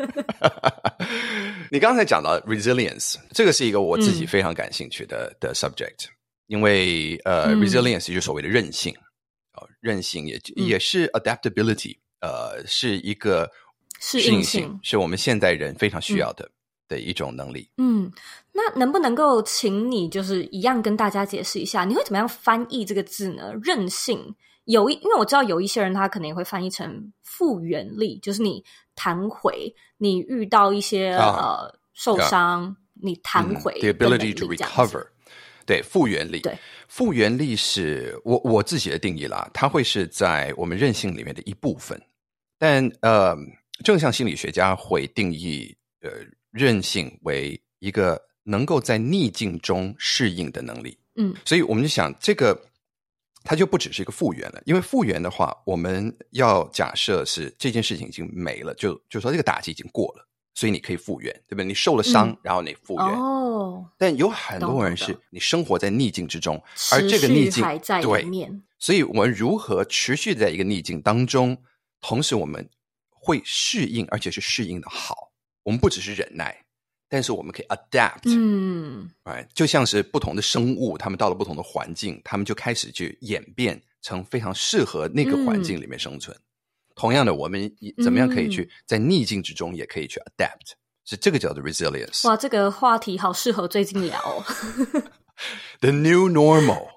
[1.71, 6.07] 你刚才讲到 resilience，这个是一个我自己非常感兴趣的、嗯、的 subject，
[6.47, 8.95] 因为呃、嗯、resilience 就是所谓的韧性，
[9.53, 13.51] 哦，韧性也也是 adaptability，、嗯、呃，是一个。
[14.07, 16.53] 适应性是我们现代人非常需要的、嗯、
[16.89, 17.67] 的一种能力。
[17.79, 18.13] 嗯，
[18.53, 23.55] 那能不能够请你就是一样跟大家解释一下，你会怎么样翻译这个字呢？
[23.63, 24.35] 韧性
[24.67, 28.63] 有一，因为我知道有一些人他可能也会翻译成复原力，就是你
[28.95, 35.07] 弹回，你遇到一些、啊、呃受伤，啊、你弹回、嗯、the ability to recover。
[35.65, 36.41] 对，复原力。
[36.41, 41.99] 对，复原力是我我自己的定义啦，它会是在我们韧性里面的一部分，
[42.59, 43.35] 但呃。
[43.83, 46.11] 正向心理学家会定义呃
[46.53, 50.97] 韧性为一个能够在逆境中适应的能力。
[51.17, 52.69] 嗯，所以我们就想这个
[53.43, 61.65] 它就不只是一个复原了，因为复原的话，我们要假设是这件事情已经没了，就就说这个打击已经过了，所以你可以复原，对不对？
[61.65, 63.07] 你受了伤，嗯、然后你复原。
[63.07, 68.51] 哦，但有很多人是你生活在逆境之中，而这个逆境还在里面。
[68.51, 71.59] 对，所以我们如何持续在一个逆境当中，
[72.01, 72.69] 同时我们。
[73.25, 75.33] 会适应，而且是适应的好。
[75.63, 76.55] 我们不只是忍耐，
[77.09, 78.21] 但是我们可以 adapt。
[78.27, 86.37] 嗯，哎，就像是不同的生物，他们到了不同的环境，他们就开始去演变成非常适合那个环境里面生存。
[86.37, 86.45] 嗯、
[86.95, 90.75] 同样的，我们怎么样可以去在逆境之中也可以去 adapt？
[91.07, 92.29] 是这个叫做 resilience。
[92.29, 94.45] 哇，这个话题好适合最近聊。
[95.81, 96.94] The new normal。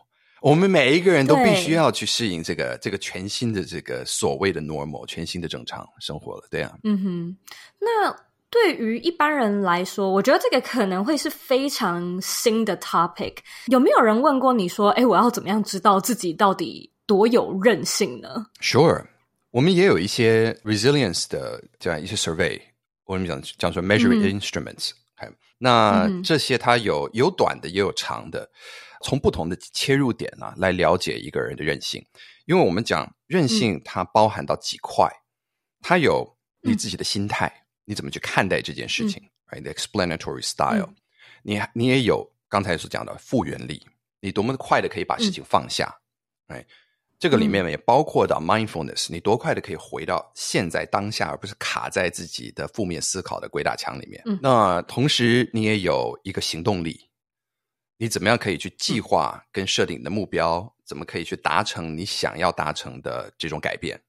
[0.47, 6.79] 我们每一个人都必须要去适应这个这个全新的这个所谓的 normal，全新的正常生活了，对呀、啊。
[6.85, 7.37] 嗯哼，
[7.81, 8.15] 那
[8.49, 13.33] 对于一般人来说，我觉得这个可能会是非常新的 topic。
[13.65, 19.05] 有没有人问过你说，哎，我要怎么样知道自己到底多有韧性呢？Sure，
[19.51, 22.57] 我们也有一些 resilience 的这样一些 survey，
[23.03, 25.35] 我们讲讲说 measuring instruments、嗯。
[25.57, 28.49] 那这些它有有短的，也有长的。
[29.03, 32.03] 从不同的切入点呢、啊，来了解一个人的韧性，
[32.45, 35.21] 因为我们讲韧性，它包含到几块，嗯、
[35.81, 40.95] 它有你自己的心态，嗯、你怎么去看待这件事情、嗯、，right？The explanatory style，、嗯、
[41.43, 43.85] 你你也有刚才所讲的复原力，
[44.19, 45.93] 你多么快的可以把事情放下，
[46.47, 46.65] 哎、嗯，
[47.19, 54.21] 这个里面也包括到 mindfulness，你多快的可以回到现在当下，而不是卡在自己的负面思考的鬼打墙里面。
[54.25, 57.06] 嗯、那同时，你也有一个行动力。
[57.97, 60.59] 你怎么样可以去计划跟设定你的目标？
[60.59, 63.99] 嗯、怎么可以去达成你想要达成的这种改变？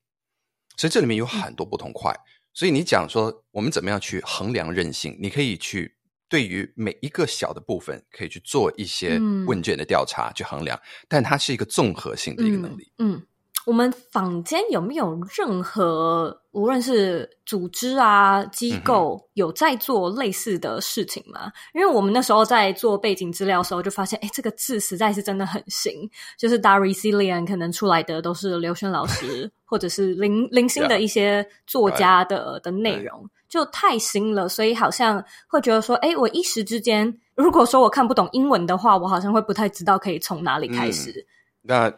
[0.77, 2.13] 所以这里面有很多不同块。
[2.13, 2.23] 嗯、
[2.53, 5.17] 所以你讲说我们怎么样去衡量韧性？
[5.21, 5.97] 你可以去
[6.29, 10.79] 对于每一个小的部分，可以去做一些问卷的调查、嗯、去衡量。
[11.09, 12.93] 但它是一个综合性的一个能力。
[12.99, 13.27] 嗯，嗯，
[13.69, 21.41] 我们坊间有没有任何无论是组织啊机构有在做类似的事情吗？
[21.45, 25.93] 嗯、因为我们那时候在做背景资料的时候，就发现，哎，这个字实在是真的很新，
[26.39, 32.63] 就是打 resilient 可能出来的都是刘轩老师 或者是零零星的一些作家的 Yeah.
[32.63, 41.11] 的内容，就太新了，所以好像会觉得说，哎，我一时之间，如果说我看不懂英文的话，我好像会不太知道可以从哪里开始。
[41.11, 41.27] 嗯、
[41.65, 41.95] 那。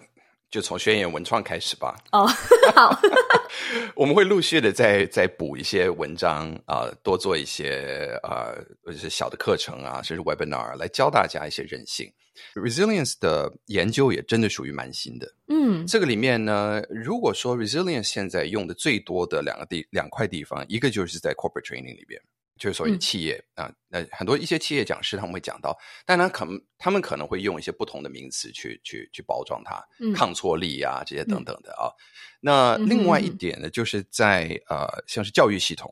[0.50, 1.96] 就从宣言文创开始吧。
[2.12, 2.26] 哦，
[2.74, 3.00] 好，
[3.94, 12.12] 我们会陆续的再再补一些文章啊、呃，多做一些呃，或者是小的课程啊，甚至 webinar 来教大家一些韧性。
[12.54, 15.30] Resilience 的研究也真的属于蛮新的。
[15.48, 22.20] 嗯，这个里面呢，如果说 Resilience 现在用的最多的两个地两块地方，一个就是在 corporate training 里边。
[22.60, 31.88] 就是所谓的企业、嗯、啊，那很多一些企业讲师他们会讲到，但他可能他们可能会用一些不同的名词去去去包装它，嗯、抗挫力啊这些等等的啊。
[31.88, 31.96] 嗯、
[32.42, 35.90] 那另外一点呢，就是在呃，像是教育系统，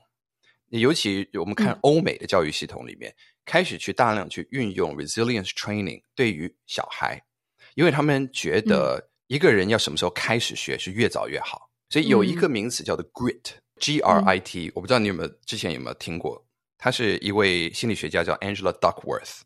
[0.68, 7.18] 尤其我们看欧美的教育系统里面，嗯、开始去大量去运用 resilience training 对于小孩，
[7.76, 16.44] 因为他们觉得一个人要什么时候开始学是越早越好，所以有一个名词叫做 grit，G R I T，、嗯、我不知道你有没有之前有没有听过。
[16.78, 19.40] 他是一位心理学家，叫 Angela Duckworth，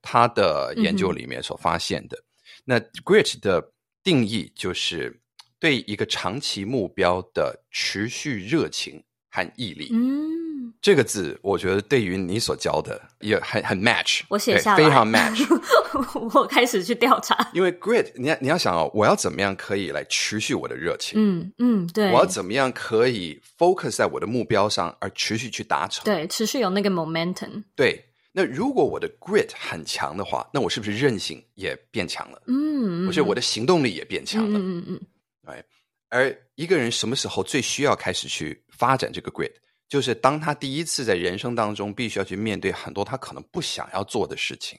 [0.00, 2.16] 他的研究里面所发现的。
[2.16, 2.22] 嗯、
[2.64, 3.72] 那 Grit 的
[4.02, 5.20] 定义就是
[5.58, 9.90] 对一个长期目标的持续热情和毅力。
[9.92, 10.45] 嗯。
[10.80, 15.44] 这个字，我觉得对于你所教的也很很 match，我写下来，非常 match。
[16.34, 21.14] 我开始去调查，因为 grit，你要你要想哦，我要怎么样可以来持续我的热情？
[21.18, 22.10] 嗯嗯，对。
[22.12, 26.04] 我要怎么样可以 focus 在我的目标上，而持续去达成？
[26.04, 27.62] 对，持续有那个 momentum。
[27.74, 32.42] 对，那如果我的 grit 很强的话，那我是不是韧性也变强了？
[32.46, 34.58] 嗯，我觉得我的行动力也变强了。
[34.58, 35.00] 嗯嗯嗯。
[35.46, 35.64] 对，
[36.10, 39.52] 而一个人什么时候最需要开始去发展这个 grit？
[39.88, 44.76] 就是当他第一次在人生当中必须要去面对很多他可能不想要做的事情，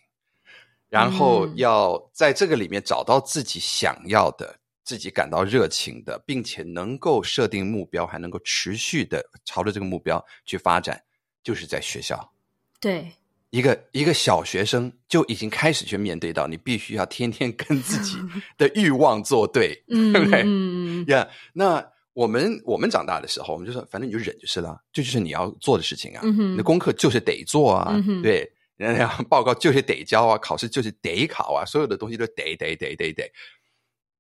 [0.90, 11.02] 然后要在这个里面找到自己想要的、自己感到热情的，并且能够设定目标，还能够持续的朝着这个目标去发展，
[11.42, 12.34] 就是在学校。
[12.82, 13.14] 对，
[13.52, 18.18] 一个一个小学生就已经开始去面对到你必须要天天跟自己
[18.58, 20.44] 的欲望作对，对不对？
[20.46, 21.94] 嗯呀，那。
[22.18, 26.22] 我们我们长大的时候，我们就说，反正你就忍就是了，这就，是你要做的事情啊。
[26.24, 33.32] 嗯、你的功课就是得做啊，嗯、对，然后报告就是得交啊，考试就是得考啊，所有的东西都得得得得得。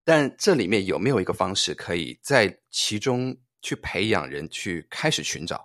[0.06, 5.60] 但这里面有没有一个方式，可以在其中去培养人去开始寻找？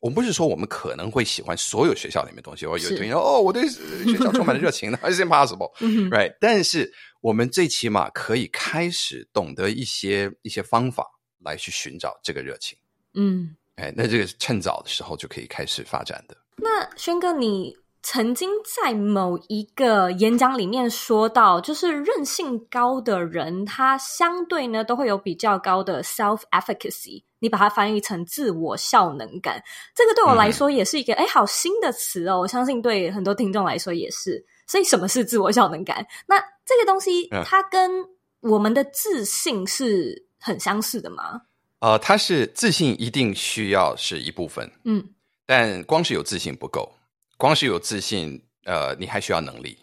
[0.00, 3.68] 我们不是说我们可能会喜欢所有学校里面东西，我有同学说哦，我对
[4.04, 6.36] 学校充满了热情，It's impossible，right？
[6.40, 11.06] 但是我们最起码可以开始懂得一些一些方法。
[11.44, 12.76] 来去寻找这个热情，
[13.14, 16.36] 嗯，哎，那这个趁早的时候就可以开始发展的。
[16.56, 29.62] 那轩哥，你曾经在某一个演讲里面说到，就是韧性高的人，他相对呢都会有比较高的 self-efficacy，你把它翻译成自我效能感。
[29.94, 34.44] 这个对我来说也是一个哎、嗯、好新的词哦，我相信对很多听众来说也是。
[34.66, 36.04] 所以什么是自我效能感？
[36.26, 38.04] 那这个东西它跟
[38.40, 41.42] 我们的自信是很相似的吗？
[41.80, 45.04] 呃，它是自信一定需要是一部分，嗯，
[45.46, 46.92] 但光是有自信不够，
[47.36, 49.78] 光是有自信，呃，你还需要能力。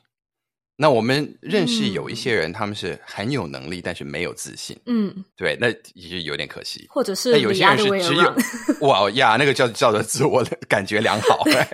[0.77, 6.85] 那我们认识有一些人，嗯、他们是很有能力，但是没有自信，嗯，对，那也就有点可惜。
[6.89, 8.35] 或者是有些人是只有
[8.81, 11.43] 哇呀，那个叫叫做自我的感觉良好。
[11.47, 11.65] 对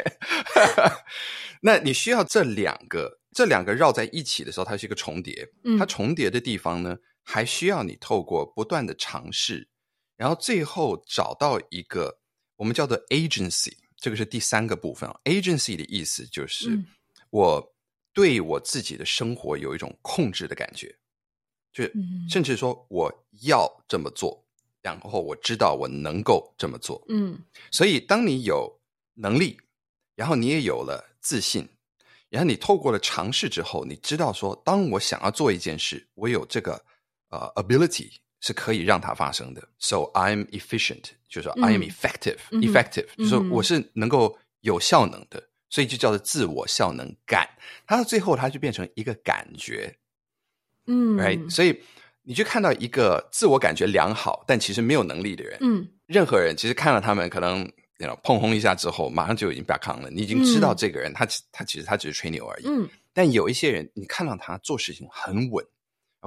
[1.63, 5.47] 那你需要这两个，这两个绕在一起的时候，它是一个重叠。
[5.63, 6.95] 嗯，它重叠的地方呢？
[7.23, 9.69] 还需要你透过不断的尝试，
[10.17, 12.19] 然后最后找到一个
[12.55, 15.09] 我们叫做 agency，这个是第三个部分。
[15.23, 16.77] agency 的意思就是
[17.29, 17.73] 我
[18.11, 20.95] 对我自己的生活有一种控制的感觉，
[21.71, 21.83] 就
[22.29, 24.43] 甚至说我要这么做，
[24.81, 27.03] 然后我知道我能够这么做。
[27.07, 27.39] 嗯，
[27.71, 28.79] 所以当你有
[29.13, 29.57] 能力，
[30.15, 31.69] 然后你也有了自信，
[32.29, 36.83] 然后你透过了尝试之后，你知道说，当我想要做一件事，我有这个。
[37.31, 39.61] 呃、uh，ability 是可以让它发生的。
[39.79, 47.47] So I'm efficient，就是说 I am effective，effective，就是说我是能够有效能的，所以就叫做自我效能感。
[47.85, 49.95] 它到最后，它就变成一个感觉，
[50.87, 51.49] 嗯，right。
[51.49, 51.81] 所以
[52.23, 57.59] 你去看到一个自我感觉良好，但其实没有能力的人，嗯，任何人其实看到他们可能
[57.99, 60.09] ，you know, 碰轰一下之后，马上就已经 back on 了。
[60.09, 62.67] 你已经知道这个人，他他其实他只是吹牛而已。
[62.67, 65.65] 嗯，但有一些人，你看到他做事情很稳，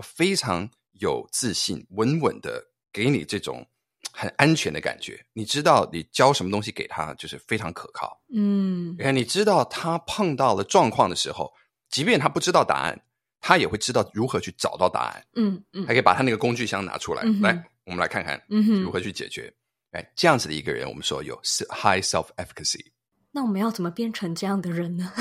[0.03, 0.71] 非常。
[1.01, 3.67] 有自信，稳稳的给你这种
[4.13, 5.25] 很安全的感觉。
[5.33, 8.21] 你知道你教什么东西给他就是非常可靠。
[8.33, 11.53] 嗯，你看，你知道他碰到了状况的时候，
[11.91, 13.01] 即便他不知道答案，
[13.41, 15.25] 他也会知道如何去找到答案。
[15.35, 19.53] 嗯嗯，还可以把他那个工具箱拿出来，嗯、来，我们来看看如何去解决。
[19.91, 21.35] 哎、嗯，这样子的一个人，我们说有
[21.71, 22.85] high self efficacy。
[23.33, 25.13] 那我们要怎么变成这样的人呢？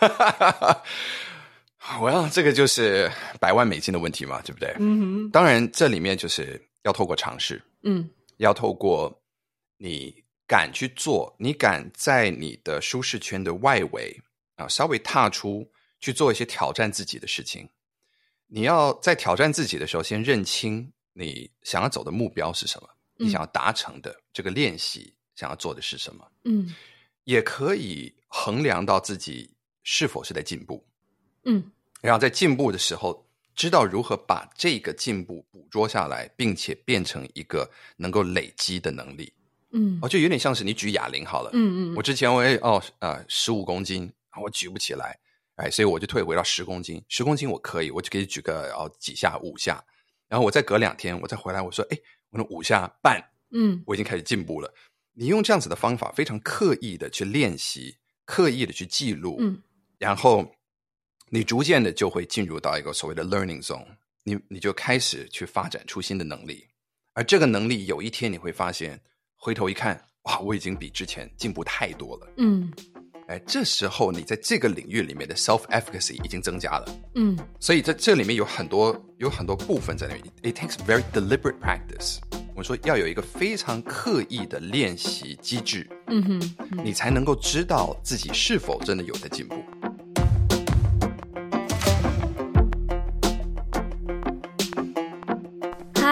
[2.00, 4.74] 我要这个就是百万美金的问题嘛，对不对？
[4.78, 5.30] 嗯哼。
[5.30, 9.22] 当然，这里面就是要透过尝试，嗯，要透过
[9.78, 14.16] 你敢去做，你敢在你的舒适圈的外围
[14.56, 15.68] 啊，稍微踏出
[15.98, 17.68] 去做一些挑战自己的事情。
[18.46, 26.30] 你要在挑战自己的时候，先认清你想要走的目标是什么，嗯、你想要达成的这个练习想要做的是什么？
[26.44, 26.74] 嗯。
[27.24, 30.84] 也可以衡量到自己是否是在进步，
[31.44, 31.62] 嗯，
[32.00, 39.32] 然后在进步的时候，知道如何把这个进步捕捉下来，并且变成一个能够累积的能力，
[39.72, 45.18] 嗯，哦，就有点像是你举哑铃好了，嗯嗯，我之前我也哦呃十五公斤我举不起来，
[45.56, 49.84] 哎，所以我就退回到十公斤，十公斤我可以，我就可以举个哦几下五下，
[50.28, 51.98] 然后我再隔两天我再回来，我说哎，
[52.30, 54.72] 我那五下半，嗯，我已经开始进步了。
[55.14, 59.60] 你用这样子的方法，非常刻意的去练习，刻意的去记录，嗯，
[59.98, 60.50] 然后
[61.34, 63.86] 你逐渐的就会进入到一个所谓的 learning zone，
[64.22, 66.66] 你你就开始去发展出新的能力，
[67.14, 69.00] 而这个能力有一天你会发现，
[69.38, 72.70] 回头一看，哇，我已经比之前进步太多了，嗯，
[73.28, 82.18] 哎，这时候你在这个领域里面的 self efficacy 已经增加了，嗯，所以在这里面有很多有很多部分在里面，it takes very deliberate practice。
[82.50, 89.56] 我们说要有一个非常刻意的练习机制，嗯哼，你才能够知道自己是否真的有在进步。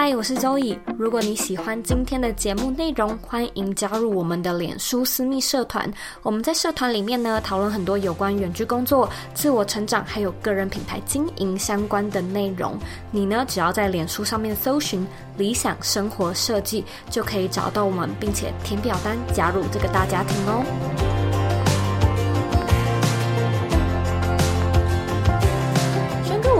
[0.03, 0.75] 嗨，我是周乙。
[0.97, 5.87] 如果你喜欢今天的节目内容，欢迎加入我们的脸书私密社团。
[6.23, 12.75] 我们在社团里面呢，讨论很多有关远距工作、自我成长，还有个人品牌经营相关的内容。
[13.11, 15.05] 你呢，只要在脸书上面搜寻
[15.37, 21.20] “理想生活设计”，就可以找到我们，并且填表单加入这个大家庭哦。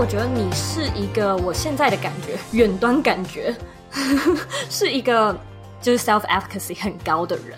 [0.02, 3.56] 我觉得你是一个，我现在的感觉，远端感觉
[4.68, 5.40] 是一个
[5.80, 7.56] 就是 self efficacy 很高的人。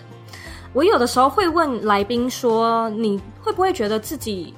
[0.74, 4.52] 我有的时候会问来宾说：“你会不会觉得自己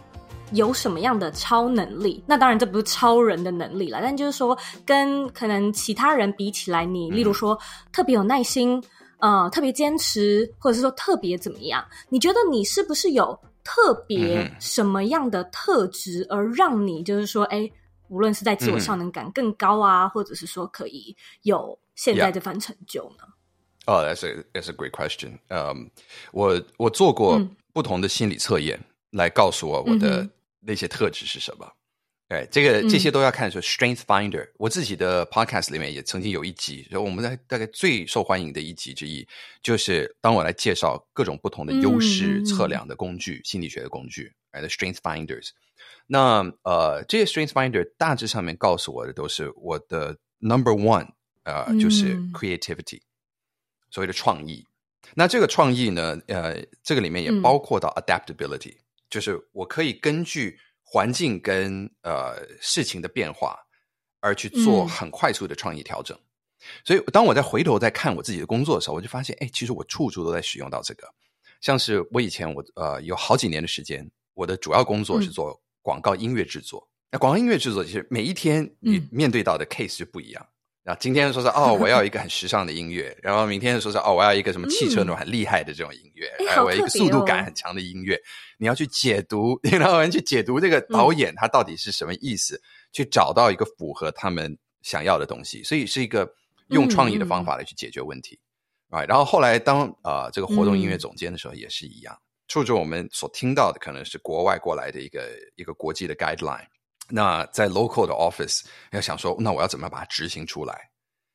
[0.51, 7.57] 有什么样的超能力？”那当然这不是超人的能力了，但就是说跟可能其他人比起来，你例如说
[7.93, 8.83] 特别有耐心，
[9.21, 11.85] 呃，特别坚持，或者是说特别怎么样？
[12.09, 13.39] 你觉得你是不是有？
[13.67, 17.69] 特别什么样的特质，而让你就是说，哎，
[18.07, 23.25] 无论是在自我效能感更高啊，嗯、或者是说可以有现在这番成就呢？
[23.87, 25.37] 哦、oh,，that's a that's a great question.
[25.49, 25.87] 嗯、um,，
[26.31, 27.41] 我我做过
[27.73, 28.79] 不同的心理测验，
[29.11, 30.29] 来告诉我我的
[30.61, 31.67] 那些特质是什么。
[32.29, 34.53] 对，这个这些都要看说 Strength Finder、嗯。
[34.57, 39.25] 我自己的 podcast 里面也曾经有一集，然后我们在大概最受欢迎的一集之一，
[39.63, 45.51] 就是当我来介绍各种不同的优势测量的工具、嗯、心理学的工具，，the Strength Finders。
[46.09, 51.11] 那呃，这些 Strength Finder 大致上面告诉我的都是我的 Number One，
[51.45, 53.07] 呃，就是 Creativity，、嗯、
[53.89, 54.67] 所谓的创意。
[55.15, 60.59] 那这个创意呢，呃，这个里面也包括到 Adaptability，、嗯、就是我可以根据。
[60.89, 63.59] 环境跟呃事情的变化，
[64.21, 66.17] 而去做很快速的创意调整。
[66.17, 66.23] 嗯。
[66.85, 71.07] 所以，当我在回头再看我自己的工作的时候，我就发现，哎，其实我处处都在使用到这个。
[71.61, 76.89] 像是我以前我呃有好几年的时间，我的主要工作是做广告音乐制作。
[77.11, 80.47] 那广告音乐制作其实每一天你面对到的 case 就不一样。
[80.89, 88.17] 那今天说是哦，我要一个很时尚的音乐，然后明天说是哦，我要一个什么汽车那种很厉害的这种音乐，哎、嗯，我要一个速度感很强的音乐。
[88.57, 95.61] 你要去解读，你然后去解读这个导演他到底是什么意思，嗯、去找到一个符合他们想要的东西。
[95.65, 96.33] 所以是一个
[96.69, 98.39] 用创意的方法来去解决问题。
[98.91, 106.65] 啊、嗯，然后后来当啊、呃、这个活动音乐总监的时候也是一样，处、嗯、着我们所听到的可能是国外过来的一个一个国际的 guideline。
[107.09, 110.91] 那在 local 的 office 要想说，那我要怎么把它执行出来？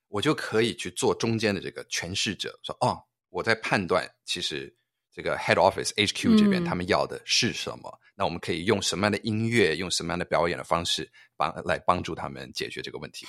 [0.10, 4.74] 我就可以去做中间的这个诠释者，说哦，我在判断，其实
[5.14, 7.90] 这个 head office HQ 这边他们要的是什么？
[7.94, 13.26] 嗯、那我们可以用什么样的音乐，用什么样的表演的方式帮来帮助他们解决这个问题？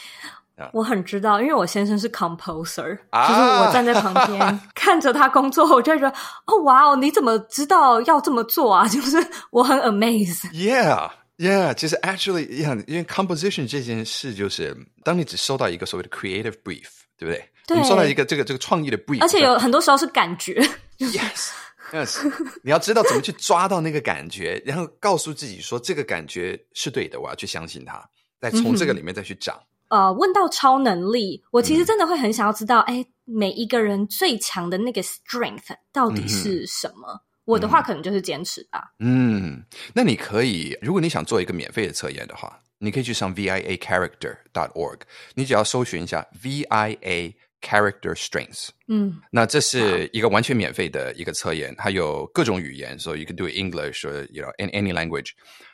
[0.57, 6.17] 啊，我很知道，因为我先生是 composer，、啊、就是我站在旁边 看着他工作，我就觉得
[6.47, 8.87] 哦，哇哦，你怎么知道要这么做啊？
[8.91, 10.51] 就是我很 amazed。
[10.51, 11.13] Yeah。
[11.43, 12.49] Yeah，其实 actually，
[12.87, 16.87] 因为 composition 这件事就是，当你只收到一个所谓的 creative brief，
[17.19, 17.49] 对不对？
[17.67, 17.79] 对。
[17.79, 20.63] 你收到一个这个这个创意的 brief，而且有很多时候是感觉。
[20.99, 22.33] Yes，Yes，
[22.63, 28.09] 你要知道怎么去抓到那个感觉， 然后告诉自己说这个感觉是对的，我要去相信它，
[28.41, 29.67] 再从这个里面再去找。
[29.89, 37.15] 嗯、呃，问到超能力，我其实真的会很想要知道，哎、嗯，每一个人最强的那个 strength 到底是什么？
[37.15, 38.93] 嗯我的话可能就是坚持吧。
[38.99, 39.65] 嗯，
[39.95, 45.01] 那你可以，如果你想做一个免费的测验的话，你可以去上 VIA Character dot org，
[45.35, 48.69] 你只要搜寻一下 VIA Character Strengths。
[48.89, 55.31] 嗯，那这是一个完全免费的一个测验，它有各种语言，所以 you can do English or you know in any language。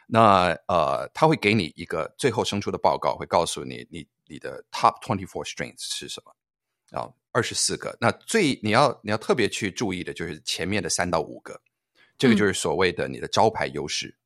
[0.07, 6.35] 那呃，它会给你一个最后生出的报告，会告诉你你你的 Top twenty four Strengths 是什么。
[6.91, 7.97] 啊，二十四个。
[8.01, 11.61] 那最你要你要特别去注意的就是前面的三到五个，
[12.17, 14.17] 这个就是所谓的你的招牌优势，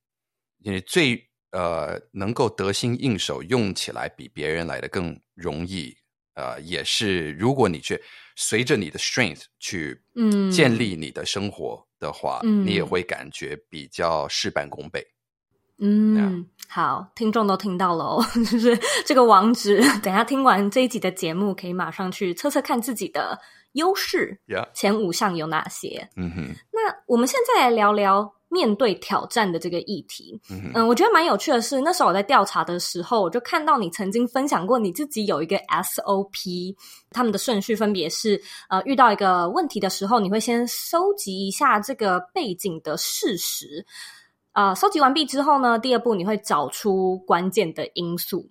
[0.58, 5.96] 你、嗯、最呃能够得心应手，用起来比别人来的更容易。
[6.34, 8.02] 呃，也是如果你去
[8.36, 15.06] 随着你的 strength 去嗯建立你的生活的话，嗯、你也会感觉比较事半功倍。
[15.84, 23.38] 嗯好，听众都听到了哦， 就是这个网址， 等下听完这一集的节目，可以马上去测测看自己的
[23.72, 24.38] 优势.
[24.72, 26.08] 前五项有哪些？
[26.16, 26.56] 嗯哼、mm，hmm.
[26.72, 30.40] 那我们现在来聊聊面对挑战的这个议题。
[30.48, 30.76] 嗯、mm hmm.
[30.76, 36.74] 呃、我觉得蛮有趣的是，那时候我在调查的时候，我就看到你曾经分享过你自己有一个 SOP，
[37.10, 43.84] 他们的顺序分别是：呃，遇到一个问题的时候，你会先收集一下这个背景的事实。
[44.52, 48.46] 呃，收集完毕之后呢，第二步你会找出关键的因素。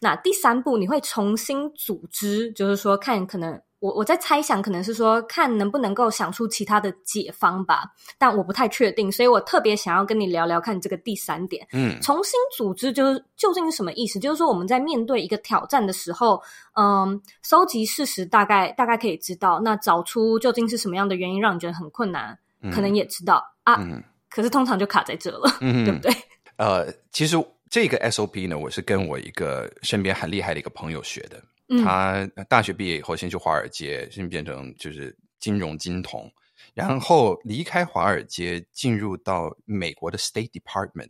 [0.00, 7.84] 那第三步你会重新组织，就是说看可能我我在猜想，可能是说看能不能够想出其他的解方吧，
[8.18, 11.66] 但我不太确定，所以我特别想要跟你聊聊看这个第三点。
[11.72, 14.18] 嗯，重新组织就是究竟是什么意思？
[14.18, 16.42] 就是说我们在面对一个挑战的时候，
[16.74, 23.76] 嗯，收集事实大概大概可以知道，那找出究竟是什么样的原因让你觉得很困难，嗯、可能也知道啊。
[23.80, 24.04] 嗯
[24.36, 26.12] 可是通常就卡在这了，嗯、对不对？
[26.58, 31.42] 呃，其实这个 SOP 呢，我是跟我一个身边很厉害的一个朋友学的。
[31.70, 36.30] 嗯、他大学毕业以后，先去华尔街，先变成就是金融金童，
[36.74, 41.08] 然后离开华尔街，进入到美国的 State Department，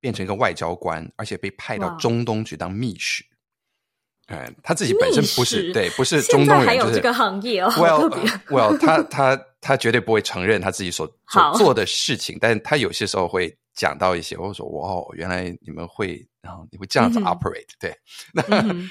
[0.00, 3.24] 变成一个外交官，而且被派到中东去当密使。
[4.28, 7.68] 嗯哇，他自己本身不是对，不是中东人，还有这个行业哦。
[7.68, 9.40] 就是、well，well，他他。
[9.66, 17.96] 他绝对不会承认他自己所所做的事情，好但他有些时候会讲到一些，我说：“哇，原来你们会，然后你会这样子 operate，、嗯、对。
[18.34, 18.90] 那”嗯、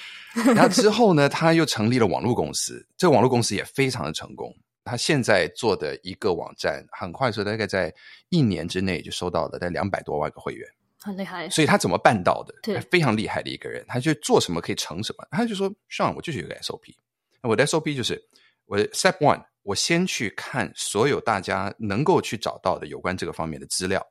[0.55, 4.51] 然后之后呢，他又成立了网络公司，这个网络公司也非常的成功。
[4.83, 7.93] 他现在做的一个网站，很快速，大概在
[8.29, 10.67] 一年之内就收到了大概两百多万个会员，
[11.03, 11.49] 很厉害。
[11.49, 12.55] 所以他怎么办到的？
[12.63, 13.85] 对，非常厉害的一个人。
[13.87, 16.95] 他就做什么可以成什么，他就说：“上，我就是有个 SOP，
[17.41, 18.23] 我的 SOP 就是
[18.65, 24.05] 我的 Step One。”我先去看所有大家能够去找到的有关这个方面的资料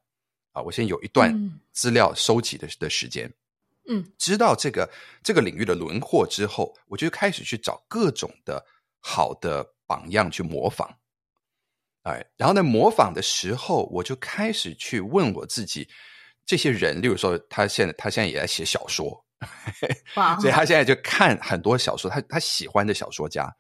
[0.53, 3.31] 啊，我先有一段资料收集的的时间，
[3.87, 4.91] 嗯，知道这个
[5.23, 8.65] 这个领域的轮廓之后，我就开始去找各种的
[8.99, 10.89] 好的榜样去模仿，
[12.05, 15.87] 哎，然后呢，模仿的时候，我就开始去问我自己，
[16.45, 19.25] 这些人，例如说，他现在他现在也在写小说，
[20.17, 23.55] 哇， 所以他现在就看很多小说，他他喜欢的小说家。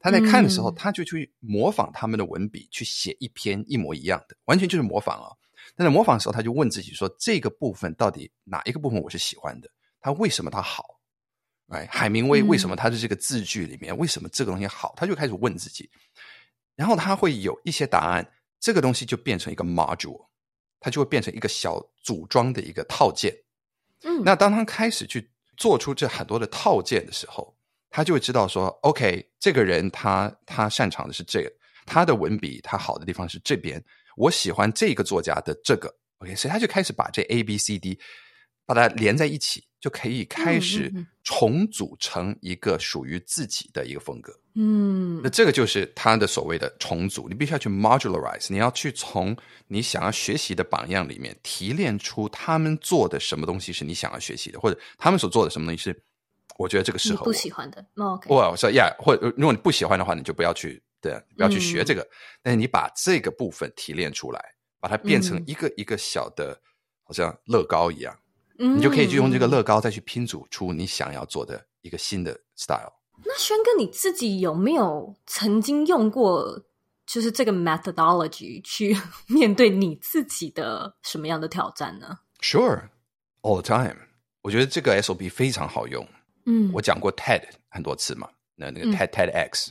[0.00, 5.32] 他在看的时候，他就去模仿他们的文笔，去写一篇一模一样的，完全就是模仿啊。
[5.74, 9.70] 但在模仿的时候，他就问自己说：“这个部分到底哪一个部分我是喜欢的？
[10.00, 10.84] 他为什么他好？
[11.68, 14.92] 哎，海明威为什么他的这个字句里面为什么这个东西好？
[14.94, 15.88] 他就开始问自己，
[16.76, 18.30] 然后他会有一些答案，
[18.60, 20.26] 这个东西就变成一个 module，
[20.84, 23.34] 它就会变成一个小组装的一个套件。
[24.02, 27.56] 嗯，那当他开始去做出这很多的套件的时候。
[27.96, 31.52] 他就会知道说，OK，这个人他他擅长的是这个，
[31.86, 33.80] 他的文笔他好的地方是这边，
[34.16, 37.96] 我喜欢这个作家的这个，OK，所以他就开始把这 A B C D
[38.66, 40.92] 把它连在一起，就可以开始
[41.22, 44.32] 重组成一个属于自己的一个风格。
[44.54, 49.36] 嗯，那这个就是他的所谓的重组，你必须要去 modularize，你要去从
[49.66, 56.02] 你想要学习的榜样里面提炼出他们做的什么东西是你想要学习的，或者他们所做的什么东西是。
[56.56, 57.24] 我觉得这个适合我。
[57.24, 58.52] 不喜欢的，我、oh.
[58.52, 62.02] 我说呀，或者如果你不喜欢的话，你就不要去，对，不要去学这个。
[62.02, 62.08] 嗯、
[62.44, 64.40] 但是你把这个部分提炼出来，
[64.78, 66.62] 把它变成一个一个小的，嗯、
[67.02, 68.16] 好像乐高一样，
[68.58, 72.92] 嗯、你就可以去用这个乐高再去拼组出你想要做的一个新的 style。
[73.24, 76.62] 那轩哥，你自己有没有曾经用过，
[77.06, 78.96] 就是这个 methodology 去
[79.28, 82.88] 面对你自己的什么样的挑战呢？Sure。
[83.42, 83.96] all the time。
[84.42, 86.06] 我觉得这个 SOP 非常好用。
[86.46, 89.68] 嗯，我讲过 TED 很多次嘛，那那个 TED、嗯、TEDx。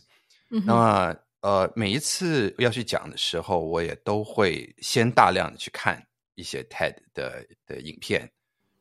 [0.49, 6.01] 嗯，那么呃，每一次要去讲的时候，我也都会先大量的去看
[6.35, 8.31] 一些 TED 的的影片，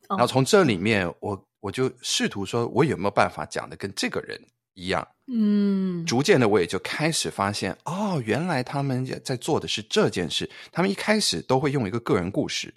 [0.09, 4.39] 然后从这里面我我就试图说，我有没有办法讲的跟这个人
[4.73, 5.07] 一样。
[5.31, 10.49] 嗯，逐渐的我也就开始发现，哦，原来他们在做的是这件事。
[10.71, 12.73] 他们一开始都会用一个个人故事，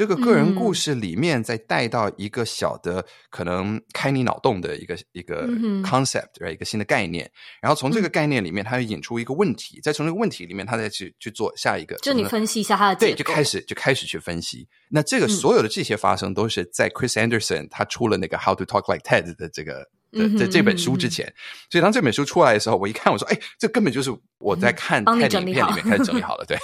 [0.00, 5.46] 这个个人故事里面再带到一个小的可能开你脑洞的一个一个
[5.82, 6.52] concept，right？
[6.52, 7.30] 一个新的概念。
[7.60, 11.96] 然后从这个概念里面，他又引出一个问题，再从这个问题里面，他再去去做下一个。
[11.96, 14.66] 就你分析一下他的对，就开始就开始去分析。
[14.88, 19.86] 那这个所有的这些发生，都是在 Chris Anderson 他出了那个 How to Talk Like TED 的这个。
[20.12, 21.34] 在在这本书之前，嗯、
[21.70, 26.58] 所以当这本书出来的时候，我一看，我说：“哎，这根本就是我在看 TED 影片里面开始整理好了。” 对，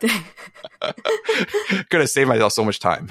[0.00, 0.08] 对
[1.90, 3.08] ，Gonna save myself so much time。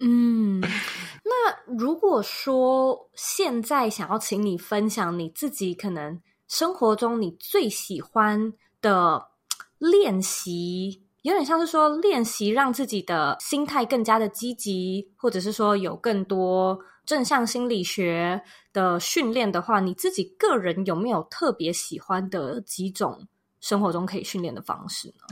[0.00, 9.28] 嗯，那如果说现在想要请你分享你自己可能生活中你最喜欢的
[9.78, 16.78] 练习，有点像是说练习让自己的心态更加的积极，或者是说有更多。
[17.04, 18.42] 正向心理学
[18.72, 23.28] 的训练的话，你自己个人有没有特别喜欢的几种
[23.60, 25.24] 生活中可以训练的方式呢？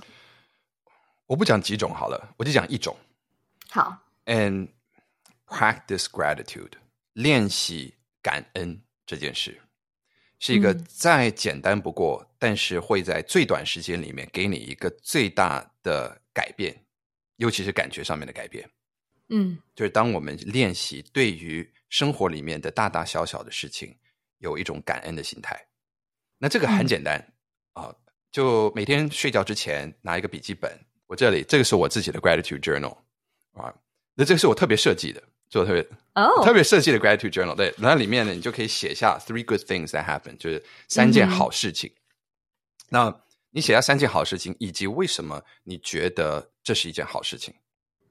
[1.26, 2.94] 我不讲几种好了，我就讲一种。
[3.70, 3.96] 好
[4.26, 4.68] ，and
[5.46, 6.72] practice gratitude，
[7.14, 9.58] 练习感恩这件事，
[10.38, 16.84] 是一个再简单不过，嗯，但是会在最短时间里面给你一个最大的改变，
[17.36, 18.68] 尤其是感觉上面的改变。
[19.32, 23.96] 嗯，就是当我们练习对于生活里面的大大小小的事情
[24.38, 25.58] 有一种感恩的心态，
[26.38, 27.18] 那这个很简单
[27.72, 27.96] 啊、嗯呃，
[28.30, 30.70] 就每天睡觉之前拿一个笔记本，
[31.06, 32.96] 我这里这个是我自己的 gratitude journal
[33.54, 33.74] 啊，
[34.14, 35.82] 那这个是我特别设计的，做特别
[36.14, 36.44] 哦，oh.
[36.44, 41.90] 特别设计的 gratitude journal，对，那里面呢，你就可以写下 three good things that happen，就是三件好事情。
[41.90, 41.96] 嗯、
[42.90, 47.54] 那你写下三件好事情，以及为什么你觉得这是一件好事情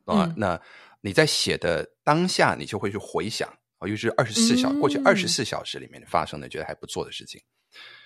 [0.05, 0.26] 啊？
[0.26, 0.61] 嗯、那
[1.02, 3.49] 你在写的当下，你就会去回想，
[3.80, 7.41] 啊，尤其是二十四小过去二十四小时里面发生的觉得还不错的事情，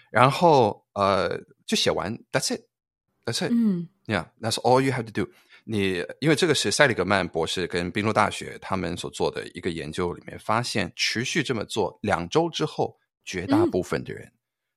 [0.09, 5.29] 然后呃，就写完，That's it，That's it，嗯，Yeah，That's all you have to do。
[5.65, 14.31] 你因为这个是塞里格曼博士跟宾州大学他们所做的一个研究里面发现，持续这么做两周之后，绝大部分的人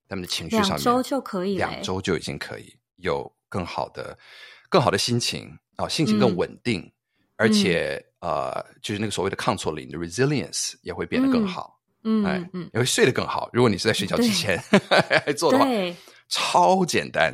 [0.09, 4.19] 他们的情绪上面两周就可以，两周就已经可以有更好的
[4.69, 6.91] 更好的心情啊，心情更稳定，
[7.37, 8.05] 而且。
[8.21, 13.49] 呃，就是那个所谓的抗挫力，你的 resilience 也会变得更好，嗯，哎，嗯，也会睡得更好。
[13.53, 14.59] 如果你是在睡觉之前
[15.25, 15.67] 还做的话，
[16.29, 17.33] 超简单，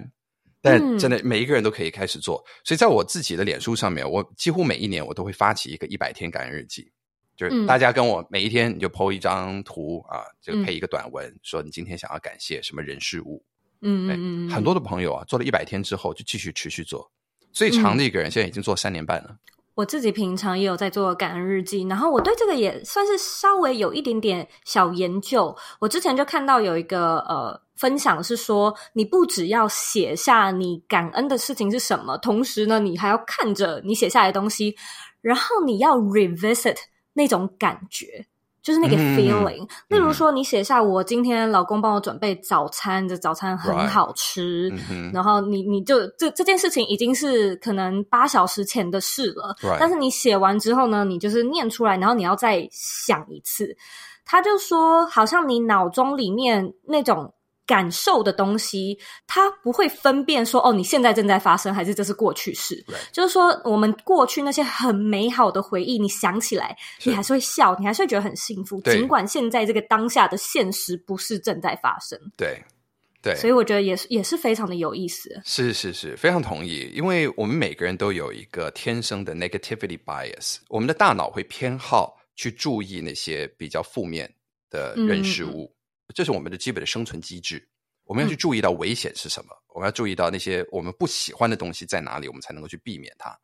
[0.61, 2.45] 但真的每一个人都可以开始做。
[2.65, 6.93] 所以在我自己的脸书上面，我几乎每一年我都会发起一个一百天感恩日记，
[7.37, 13.43] 就是大家跟我每一天你就 po 一张图啊，就配一个短文，说你今天想要感谢什么人事物，
[13.81, 17.11] 嗯嗯，很多的朋友啊，做了一百天之后就继续持续做，
[17.53, 19.37] 最长的一个人现在已经做三年半了。
[19.75, 25.55] 我自己平常也有在做感恩日记，然后我对这个也算是稍微有一点点小研究。
[25.81, 34.77] 我之前就看到有一个呃分享是说，你不只要写下你感恩的事情是什么，同时呢，你还要看着你写下来的东西，
[35.21, 36.77] 然后你要 revisit
[37.13, 38.27] 那种感觉。
[38.65, 45.13] 就是那个 feeling，、嗯、例如说，你写下我今天老公帮我准备早餐，这早餐很好吃，right.
[45.13, 53.77] 然后你你就这这件事情已经是可能八小时前的事了.但是你写完之后呢，你就是念出来，然后你要再想一次，
[54.25, 57.34] 他就说，好像你脑中里面那种。
[57.67, 62.85] 感受的东西，它不会分辨说哦，你现在正在发生，还是这是过去式。
[63.11, 72.19] 就是说，我们过去那些很美好的回忆，你想起来，你还是会笑，你还是会觉得很幸福，尽管现在这个当下的现实不是正在发生。
[72.37, 72.63] 对，
[73.23, 75.41] 对，所以我觉得也是也是非常的有意思。
[75.45, 84.31] 是是是，非常同意，因为我们每个人都有一个天生的 negativity bias，我们的大脑会偏好去注意那些比较负面
[84.69, 85.74] 的人事物。
[86.15, 87.69] 嗯这是我们的基本的生存机制，
[88.05, 93.37] 我们要去注意到危险是什么，嗯、我们要注意到那些我们不喜欢的东西在哪里，我们才能够去避免它。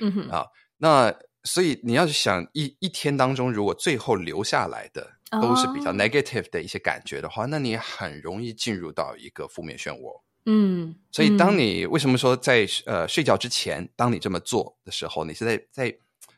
[0.00, 0.44] 嗯哼啊，
[0.76, 1.14] 那
[1.44, 10.20] 所以你要去想一一天当中，如果最后留下来的都是比较 negative 的一些感觉的话，哦、那你很容易进入到一个负面漩涡。
[10.46, 15.96] 嗯，所以当你为什么说在呃睡觉之前，当你这么做的时候，你是在在。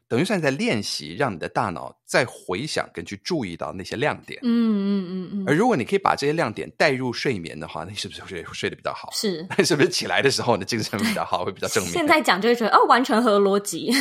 [0.09, 4.41] 等于算在练习，让你的大脑再回想跟去注意到那些亮点。
[4.43, 5.45] 嗯嗯嗯嗯。
[5.47, 9.11] 而如果你可以把这些亮点带入睡眠的话，那你是不是会睡睡得比较好？
[9.13, 9.47] 是。
[9.57, 11.93] 那是不是起来的时候你的精神比较好，会比较正面？
[11.93, 13.93] 现在讲就会觉得哦，完全合逻辑。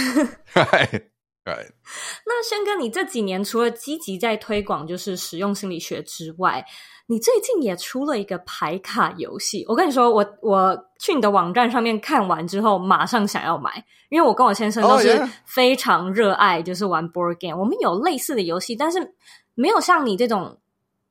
[0.53, 1.03] Right.
[1.47, 6.65] 那轩哥，你这几年除了积极在推广就是实用心理学之外，
[7.09, 9.65] 你最近也出了一个牌卡游戏。
[9.67, 17.55] 我跟你说，我我去你的网站上面看完之后，马上想要买，因为我跟我先生都是非常热爱就是玩 board game。
[17.55, 17.61] Oh.
[17.61, 19.15] 我们有类似的游戏，但是
[19.55, 20.57] 没有像你这种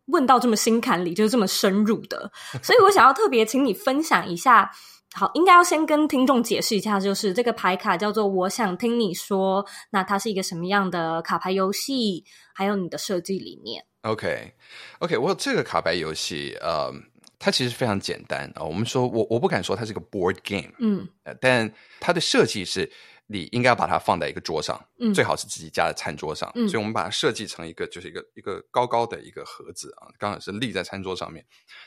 [0.07, 2.31] 问到这么心坎里，就是这么深入的。
[2.63, 4.71] 所以我想要特别请你分享一下。
[5.15, 12.23] 好，应该要先跟听众解释一下，就是这个牌卡叫做“我想听你说”，那它是一个什么样的卡牌游戏？
[12.53, 13.83] 还有你的设计理念。
[14.07, 16.93] Okay, 我这个卡牌游戏，呃，
[17.39, 18.65] 它其实非常简单啊、呃。
[18.65, 21.09] 我们说我我不敢说它是个 board game，嗯，
[21.41, 22.91] 但它的设计是。
[23.29, 26.49] 你应该要把它放在一个桌上，嗯，最好是自己家的餐桌上。
[26.55, 31.45] 嗯，所以我们把它设计成一个，就是一个一个高高的一个盒子啊，刚好是立在餐桌上面，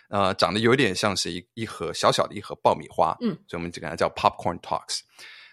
[0.10, 5.00] 呃，长得有点像是一一盒小小的一盒爆米花，嗯，所以我们就给它叫 Popcorn Talks。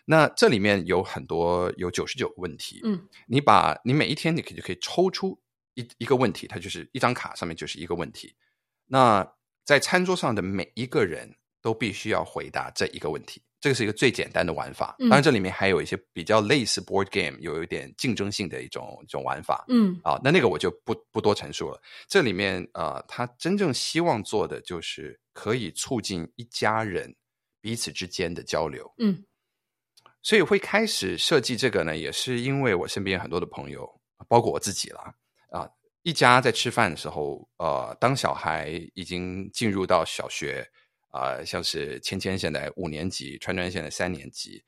[0.07, 5.39] 那这里面有很多有九十九个问题，嗯，你把你每一天你可以就可以抽出
[5.77, 8.35] 一一个问题，它就是一张卡上面就是一个问题。
[8.85, 9.27] 那
[9.65, 13.41] 在餐桌上的每一个人都必须要回答这一个问题。
[13.59, 19.65] 这个是一个最简单的玩法，当然这里面还有一些比较类似 board game，有一点竞争性的一种一种玩法。
[19.69, 21.83] 嗯，啊，那那个我就不不多陈述了。
[22.07, 27.13] 这里面啊，他真正希望做的就是可以促进一家人
[27.61, 28.89] 彼此之间的交流。
[28.99, 29.25] 嗯，
[30.23, 33.91] 所以会开始设计这个呢，也是因为我身边很多的朋友，
[34.29, 35.13] 包括我自己啦，
[35.51, 35.69] 啊，
[36.03, 40.67] 一家在吃饭的时候，呃，当小孩已经进入到小学。
[41.13, 44.63] 啊、呃，像是芊芊现在五年级，川川现在三年级，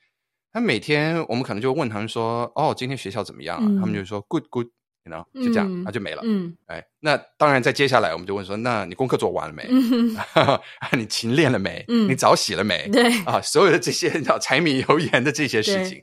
[0.50, 6.22] 他每天我们可能就问他们说：“哦，今天学校怎么样啊？”嗯、他们就说：“good good”，you know，就这样，那、嗯、就没了。
[6.24, 9.68] 嗯，哎，那当然，在接下来我们就问说：“那你功课做完了没？
[9.70, 10.16] 嗯、
[10.96, 11.84] 你勤练了没？
[11.88, 16.02] 嗯、你澡洗了没？”对啊，所有的这些叫柴米油盐的这些事情，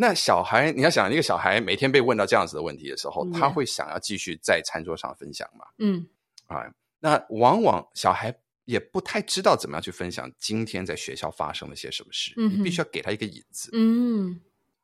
[0.00, 5.64] 那小孩你要想一个小孩每天被问到这样子的问题的时候，嗯、他会想要继续在餐桌上分享吗？
[5.78, 6.06] 嗯，
[6.46, 6.62] 啊，
[7.00, 8.34] 那往往小孩。
[8.68, 13.70] 也不太知道怎么样去分享今天在学校发生了些什么事，嗯、你必须要给他一个引子。
[13.72, 14.38] 嗯，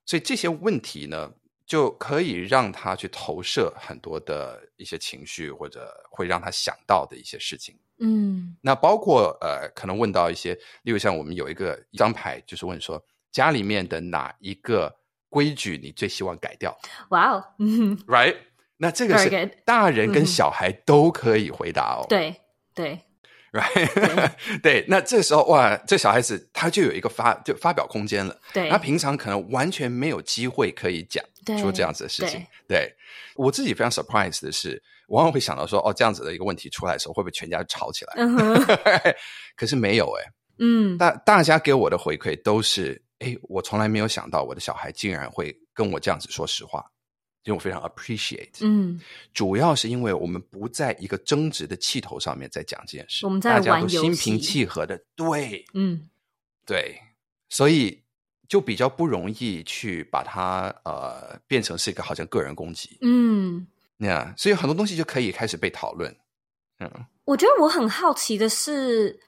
[0.07, 1.31] 所以这些问题呢，
[1.67, 7.79] 就可以让他去投射很多的一些情绪，或者会让他想到的一些事情。
[7.99, 10.55] 嗯，那包括呃，可能问到一些，
[10.85, 14.91] 例如像我们有一个一张牌，就是问说家里面的哪一个
[15.35, 16.73] 规矩你最希望改掉？
[17.09, 17.45] 哇哦，
[18.07, 18.37] Right？
[18.77, 19.29] 那这个是
[19.65, 22.07] 大人跟小孩都可以回答哦。
[22.09, 22.37] 对
[22.73, 23.01] 对。
[23.53, 23.89] Right?
[23.95, 28.37] 对， 对，那这时候哇，这小孩子他就有一个发就发表空间了。
[28.53, 32.41] 对，他平常可能完全没有机会可以讲对说这样子的事情。
[32.69, 32.95] 对，对，
[33.37, 38.15] 我自己非常 surprise 的是，往往会想到说，哦，这样子的一个问题出来的时候，会不会全家吵起来？
[39.57, 40.25] 可是没有哎。
[40.59, 46.85] 嗯，大大家给我的回馈都是，哎，我从来没有想到我的小孩竟然会跟我这样子说实话。
[47.47, 48.99] 因为我非常 appreciate，嗯，
[49.35, 56.09] 主要是因为我们不在一个争执的气头上面在讲这件事，我们在玩游戏，大家都心平气和的，对，嗯，
[56.65, 56.99] 对，
[57.51, 58.03] 所以
[58.49, 63.67] 就比较不容易去把它呃变成是一个好像个人攻击，嗯，
[63.99, 66.17] 那样，所以很多东西就可以开始被讨论，
[66.79, 66.91] 嗯，
[67.27, 69.21] 我觉得我很好奇的是。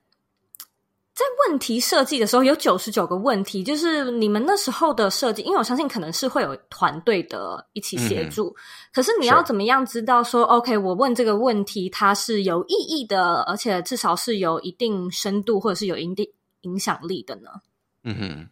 [1.16, 8.48] 在问题设计的时候，有九十九个问题，就是你们那时候的设计，因为我相信可能是会有团队的一起协助。
[8.48, 8.54] 嗯、
[8.92, 17.48] 可是你要怎么样知道说，OK，我问这个问题它是有意义的，而且至少是有一定深度或者是有一定影响力的呢？
[18.04, 18.48] 嗯哼。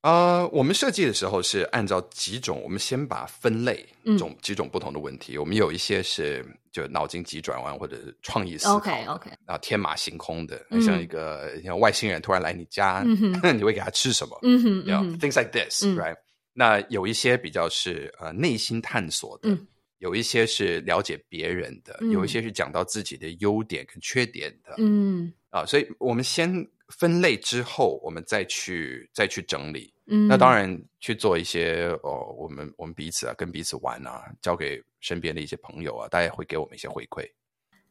[0.00, 3.84] 啊，uh, 我们设计的时候是按照几种，我们先把分类
[4.16, 5.34] 种几种不同的问题。
[5.36, 14.38] 嗯、我们有一些是就脑筋急转弯或者是创意思考，OK OK，啊天马行空的，嗯、像一个像外星人突然来你家，嗯、 你会给他吃什么？
[14.42, 16.16] 嗯哼，you know, things like this，right？、嗯、
[16.52, 19.66] 那有一些比较是呃内心探索的，嗯、
[19.98, 26.64] 有一些是了解别人的，嗯、有一些是讲到自己的优点跟缺点的，嗯啊，所以我们先。
[26.88, 29.92] 分类之后，我们再去再去整理。
[30.10, 37.28] 嗯，那当然去做一些哦，我们我们彼此啊，跟彼此玩啊，交给身边的一些朋友啊，大家会给我们一些回馈。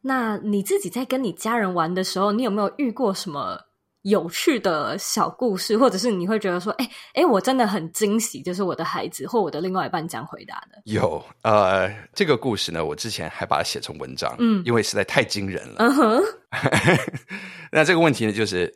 [0.02, 3.60] 那你自己在跟你家人玩的时候，你有没有遇过什么
[4.02, 10.82] 有趣的小故事，或者是你会觉得说，哎哎，我真的很惊喜，就是我的孩子或我的另外一半这样回答的？
[10.86, 15.76] 有，呃，这个故事呢，我之前还把它写成文章，嗯，因为实在太惊人了。
[15.78, 16.24] 嗯哼，
[17.72, 18.74] 那这个问题呢，就是。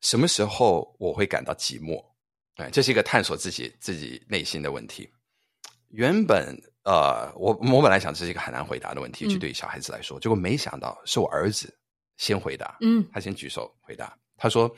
[0.00, 2.04] 什么时候我会感到寂寞？
[2.54, 5.08] 对，这是一个探索自己自己内心的问题。
[5.90, 11.72] 原本呃，我我本来想这是一个很难回答的问题，就对于小孩子来说，嗯、结果没想到是我儿子
[12.16, 12.76] 先回答。
[12.80, 14.16] 嗯，他先举手回答。
[14.36, 14.70] 他说：“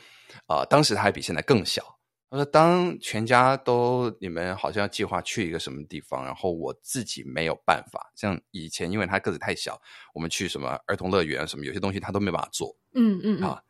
[0.47, 1.83] 呃，当时他还比现在更小
[2.31, 8.11] 他说：“当全家都你们好像计划去一个什么地方，然后我自己没有办法。
[8.15, 9.79] 像以前，因为他个子太小，
[10.13, 12.75] 我们去什么儿童乐园什么，有些东西他都没办法做。
[12.95, 13.61] 嗯嗯，嗯啊，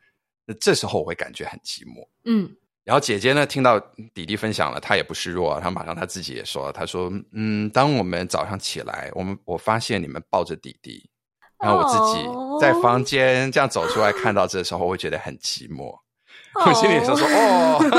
[0.52, 2.06] 那这时候我会感觉很寂寞。
[2.26, 3.80] 嗯，然后姐姐呢，听到
[4.14, 11.10] 弟弟分享了，她也不示弱，她马上她自己也说，她说：嗯，当我们早上起来，我们我发现你们抱着弟弟，
[11.60, 12.28] 然后我自己
[12.60, 15.98] 在房间这样走出来，看到这时候，我会觉得很寂寞。”
[16.54, 16.68] Oh.
[16.68, 17.90] 我心里就说：“哦， 真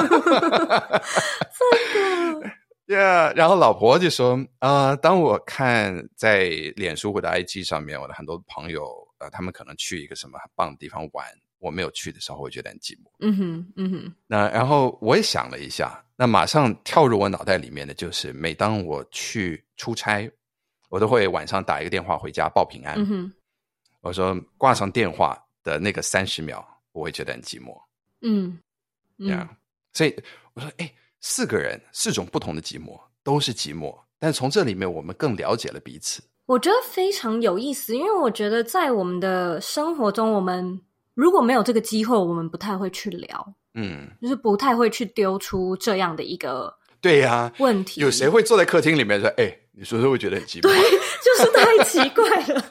[2.40, 2.50] 的
[2.86, 8.86] ，Yeah。”然后老婆就说：“啊、呃，当我看在脸书或者 IG 上面，我的很多朋友，
[9.20, 11.26] 呃，他们可能去一个什么很棒的地方玩，
[11.62, 14.14] 我没有去的时候，我会觉得很寂寞。”嗯哼，嗯哼。
[14.26, 20.30] 那然后我也想了一下，那马上跳入我脑袋里面的就是，每当我去出差，
[20.90, 22.96] 我都会晚上打一个电话回家报平安。
[22.98, 23.32] 嗯哼。
[24.00, 27.80] 我说挂上电话的那个三十秒，我会觉得很寂寞。
[28.20, 28.58] 嗯，
[29.18, 29.56] 这样，yeah.
[29.96, 30.14] 所以
[30.54, 36.20] 我说，哎，四个人，四种不同的寂寞，都是寂寞，但从这里面，我们更了解了彼此。
[36.46, 40.80] 我觉得非常有意思，因为我觉得在我们的生活中，我们
[41.14, 48.00] 如果没有这个机会，我们不太会去聊，嗯，就是不太会去丢出这样的一个对呀问题。
[48.00, 50.70] 有谁会坐在客厅里面说，哎，你说说会觉得很奇怪？
[50.72, 50.80] 对，
[51.22, 52.64] 就是太奇怪了。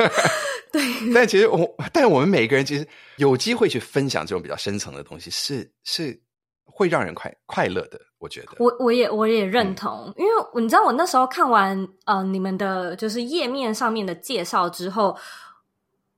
[0.72, 0.82] 对，
[1.12, 2.86] 但其实我，但我们每个人其实
[3.16, 6.18] 有机会去分享这种比较深层的东西，是是
[6.64, 8.00] 会让人快快乐的。
[8.18, 15.14] 我觉得，我我也我也认同，嗯、因为你知道，我那时候看完呃你们的就是页面上面的介绍之后，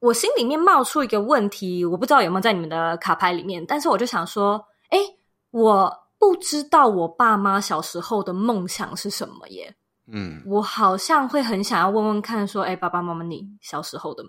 [0.05, 4.99] 我心里面冒出一个问题，我不知道有没有在你们的卡牌里面，但是我就想说，哎，
[5.51, 9.75] 我不知道我爸妈小时候的梦想是什么耶。
[10.07, 14.23] 嗯，我好像会很想要问问看，说，哎，爸爸妈妈，你小时候的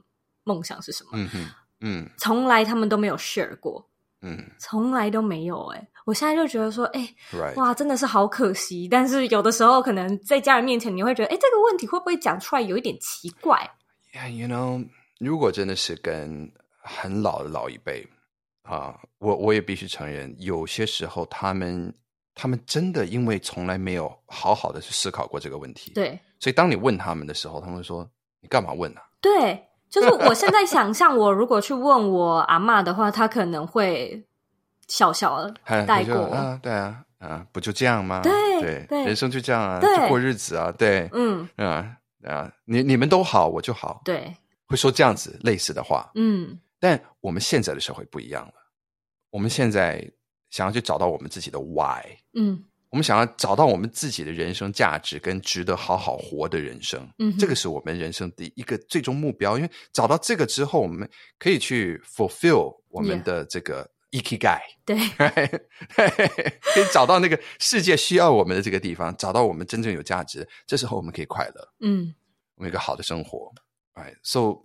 [0.45, 1.09] 梦想是什么？
[1.15, 1.49] 嗯哼，
[1.81, 3.85] 嗯，从来他们都没有 share 过，
[4.21, 5.77] 嗯，从来都没有、欸。
[5.77, 7.13] 哎，我现在就觉得说，哎.
[7.57, 8.87] 哇，真的是好可惜。
[8.87, 13.69] 但是有的时候，可能在家人面前，你会觉得，哎，这个问题会不会讲出来有一点奇怪
[14.13, 14.87] ？Yeah，you know，
[15.19, 16.51] 如果真的是跟
[16.81, 18.05] 很老的老一辈
[18.63, 21.93] 啊，我我也必须承认，有些时候他们。
[22.37, 28.05] 他们真的因为从来没有好好的去思考过这个问题，对，所以当你问他们的时候，他们说
[28.43, 34.21] ：“你干嘛问呢、啊？”对，就是我现在想象，我如果去问我阿嬷的话，她可能会
[34.89, 35.53] 笑笑的
[35.87, 36.25] 带过。
[36.25, 38.19] 啊，对啊，啊，不就这样吗？
[38.21, 41.47] 对对，对，人生就这样啊，就过日子啊，对，嗯。
[41.55, 41.95] 啊
[42.25, 44.35] 啊，你你们都好，我就好，对，
[44.65, 48.53] 会说这样子类似的话，嗯，但我们现在的社会不一样了，
[49.29, 50.11] 我们现在。
[50.51, 52.01] 想要去找到我们自己的 why，
[52.33, 59.57] 嗯，我们想要找到我们自己的人生价值跟值得好好活的人生，嗯，这个是我们人生的一个最终目标。
[59.57, 64.95] 因为找到这个之后，我们可以去 fulfill 我们的这个 ikigai，对，
[65.91, 70.47] 可以找到那个世界需要我们的这个地方，找到我们真正有价值。
[70.65, 72.15] 这时候我们可以快乐，嗯，
[72.55, 73.51] 我们有一个好的生活。
[73.95, 74.63] 哎，so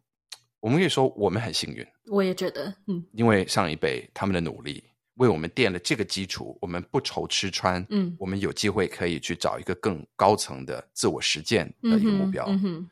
[0.60, 1.84] 我们可以说我们很幸运。
[2.06, 4.84] 我也觉得，嗯，因为上一辈他们的努力。
[5.16, 12.90] 为我们垫了这个基础，我们不愁吃穿，嗯，我们有机会可以去找一个更高层的自我实践的一个目标，嗯哼，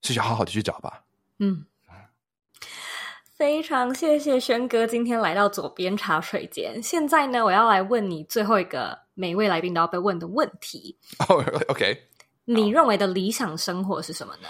[0.00, 1.02] 所以就好好的去找吧，
[1.40, 1.66] 嗯，
[3.34, 6.80] 非常谢谢轩哥今天来到左边茶水间。
[6.80, 10.96] 现在呢，我要来问你最后一个每位来宾都要被问的问题。
[11.28, 12.00] 哦，OK，
[12.44, 14.48] 你认为的理想生活是什么呢？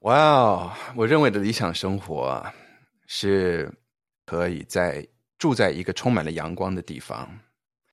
[0.00, 2.44] 哇哦我认为的理想生活
[3.06, 3.72] 是
[4.24, 5.06] 可以在。
[5.38, 7.38] 住在一个充满了阳光的地方，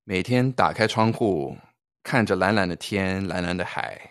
[0.04, 1.56] 每天打开窗户，
[2.02, 4.02] 看着蓝蓝的天、蓝蓝的海，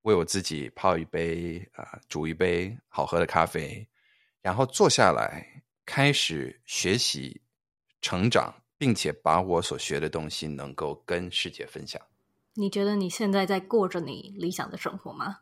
[0.00, 3.86] 为我自己泡一杯啊、煮一杯好喝的咖啡，
[4.40, 7.42] 然后坐下来开始学习、
[8.00, 12.00] 成长，并且把我所学的东西能够跟世界分享。
[12.54, 15.40] 你觉得你现在在过着你理想的生活吗？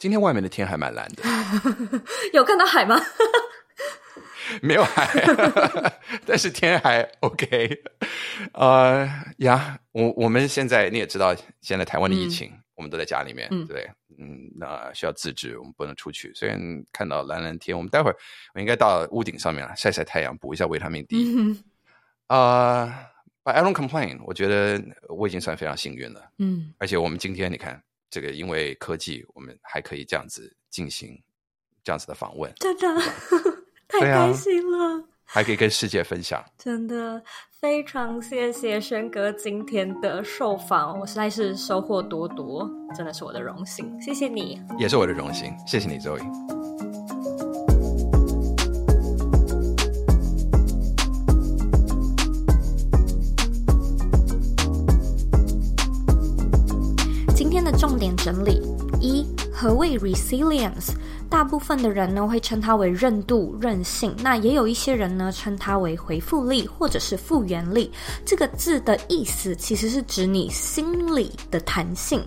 [0.00, 1.22] 今天外面的天还蛮蓝的，
[2.32, 2.98] 有看到海吗？
[4.62, 5.06] 没有海，
[6.24, 7.70] 但是天还 OK。
[8.54, 9.06] 呃
[9.40, 16.32] 呀，我我们现在你也知道，现在台湾的疫情，嗯、我们都在家里面，嗯、对，嗯，那需要自制，我们不能出去。
[16.34, 16.58] 虽然
[16.90, 18.16] 看到蓝蓝天，我们待会儿
[18.54, 21.58] 我应该到屋顶上面晒晒太阳，补一下维他命 D。
[22.26, 22.94] 啊、嗯
[23.44, 26.22] uh,，But I don't complain，我觉得我已经算非常幸运了。
[26.38, 27.80] 嗯，而且我们今天你看，
[28.10, 31.18] 这个因为科技，我们还可以这样子进行
[31.82, 32.52] 这样子的访问。
[32.56, 32.86] 真的。
[33.92, 37.20] 太开心了，啊，还可以跟世界分享，真的
[37.60, 46.20] 非常谢谢轩哥今天的受访，我实在是收获多多，真的是我的荣幸，谢谢你，也是我的荣幸，谢谢你，Zoe。
[46.20, 46.69] 谓
[59.98, 60.94] resilience，
[61.30, 67.90] 大部分的人呢会称它为韧度、韧性，那也有一些人呢称它为回复力或者是复原力。
[68.26, 72.20] 这个字的意思其实是指你心理的弹性。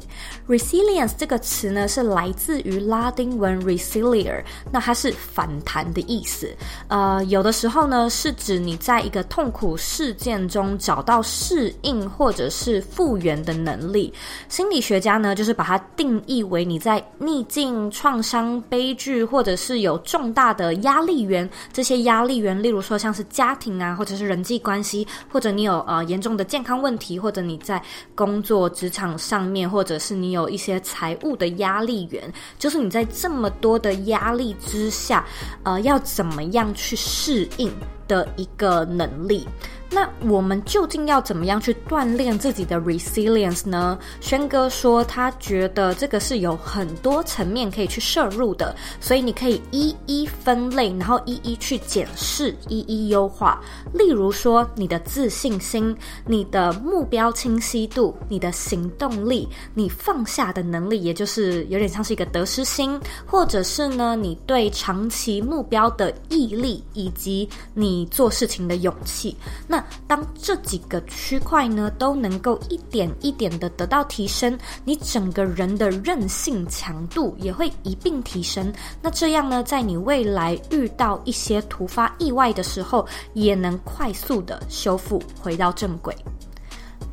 [0.47, 4.41] resilience 这个词呢是来自于拉丁文 resilier，
[4.71, 6.49] 那它是反弹的意思。
[6.87, 14.13] 呃，有的时候呢是指你在一个痛苦事件中找到适应或者是复原的能力。
[14.47, 27.81] 心理学家呢就是把它定义为你在逆境、创伤、悲剧，或者是有重大的压力源，这些压力源，例如说像是家庭啊，或者是人际关系，或者你有呃严重的健康问题，或者你在
[28.15, 35.25] 工作职场上面，或者是你有一些财务的压力源，就是你在这么多的压力之下，
[35.63, 37.71] 呃，要怎么样去适应
[38.07, 39.47] 的一个能力。
[39.93, 43.99] 那我们究竟要怎么样去锻炼自己的 resilience 呢？
[44.19, 53.61] 轩哥说，他觉得这个是有很多层面可以去摄入的，所以你可以一一分类，然后一一去检视，一一优化。
[53.93, 69.35] 例如说，你的自信心、你的目标清晰度、你的行动力、你放下的能力，也就是有点像是一个得失心，或者是呢，你对长期目标的毅力，以及你做事情的勇气。
[69.67, 78.73] 那当这几个区块呢都能够一点一点的得到提升，你整个人的韧性强度也会一并提升。
[79.01, 86.15] 那这样呢，在你未来遇到一些突发意外的时候，也能快速的修复，回到正轨。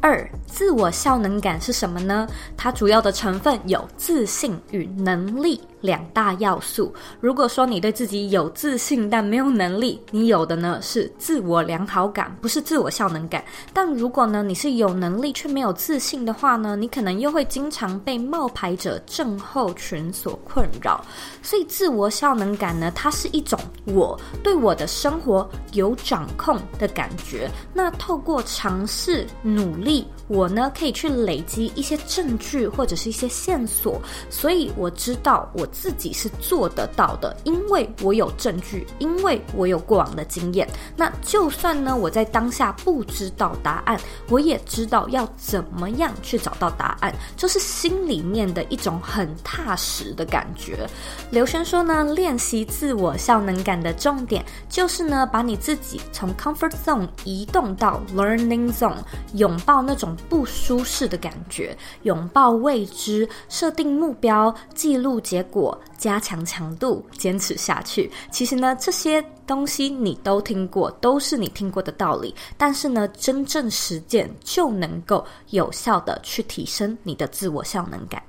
[0.02, 2.26] 二，自我效能感是什么呢？
[2.56, 5.60] 它主要的成分有自信与能力。
[5.80, 6.92] 两大要素。
[7.20, 13.42] 如果说你对自己有自信，但没有能力，你有的呢是自我良好感，不是自我效能感。
[13.72, 21.04] 但如果呢你是有能力却没有自信的话呢，你可能又会经常被冒牌者症候群所困扰。
[21.42, 27.50] 所以自我效能感呢，它是一种我对我的生活有掌控的感觉。
[27.72, 35.66] 那透过尝试努力，我呢可以去累积一些证据或者是一些线索，所以我知道我。
[35.70, 40.68] 自己是做得到的，因为我有证据，因为我有过往的经验。
[40.96, 43.98] 那就算呢，我在当下不知道答案，
[44.28, 50.88] 我也知道要怎么样去找到答案，就是心里面的一种很踏实的感觉。
[51.30, 58.96] 刘轩说呢，练习自我效能感的重点就是呢，把你自己从 comfort zone 移动到 learning zone，
[59.34, 65.59] 拥抱那种不舒适的感觉，拥抱未知，设定目标，记录结果。
[65.60, 68.10] 我加强强度，坚持下去。
[68.30, 72.34] 其实呢，这些东西你都听过，都是你听过的道理。
[72.56, 78.22] 但是呢，真正实践就能够有效的去提升你的自我效能感。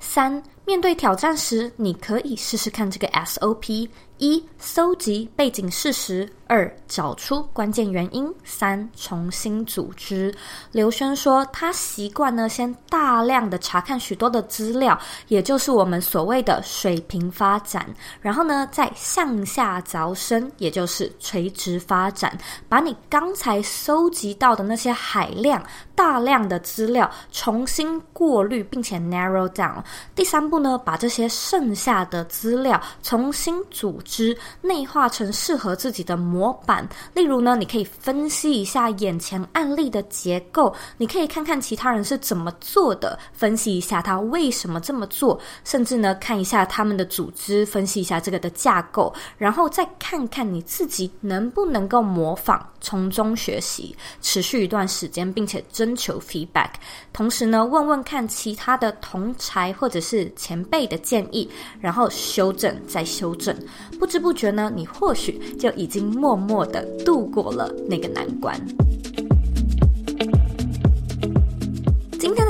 [0.00, 3.88] 三，面对挑战时，你可以试试看这个 SOP：
[4.18, 6.28] 一、搜集背景事实。
[6.48, 10.34] 二、找出关键原因；三、重新组织。
[10.70, 14.98] 刘轩说，他习惯呢，先大量的查看许多的资料，
[15.28, 17.86] 也就是我们所谓的水平发展，
[18.20, 22.36] 然后呢，再向下凿深，也就是垂直发展，
[22.68, 29.82] 把你刚才搜集到的那些海量、大量的资料重新过滤，并且 narrow down。
[30.14, 36.52] 第三不呢，把这些剩下的资料重新组织，内化成适合自己的模。
[36.66, 56.72] 板，例如呢，你可以分析一下眼前案例的结构，你可以看看其他人是怎么做的，分析一下他为什么这么做，甚至呢，看一下他们的组织，分析一下这个的架构，然后再看看你自己能不能够模仿，从中学习，持续一段时间，并且征求 feedback，
[57.14, 61.48] 同时呢，问问看其他的同才或者是前辈的建议，
[61.80, 63.56] 然后修正再修正，
[63.98, 66.42] 不知不觉呢，你或许就已经默。
[66.42, 68.60] 默的度过了那个难关。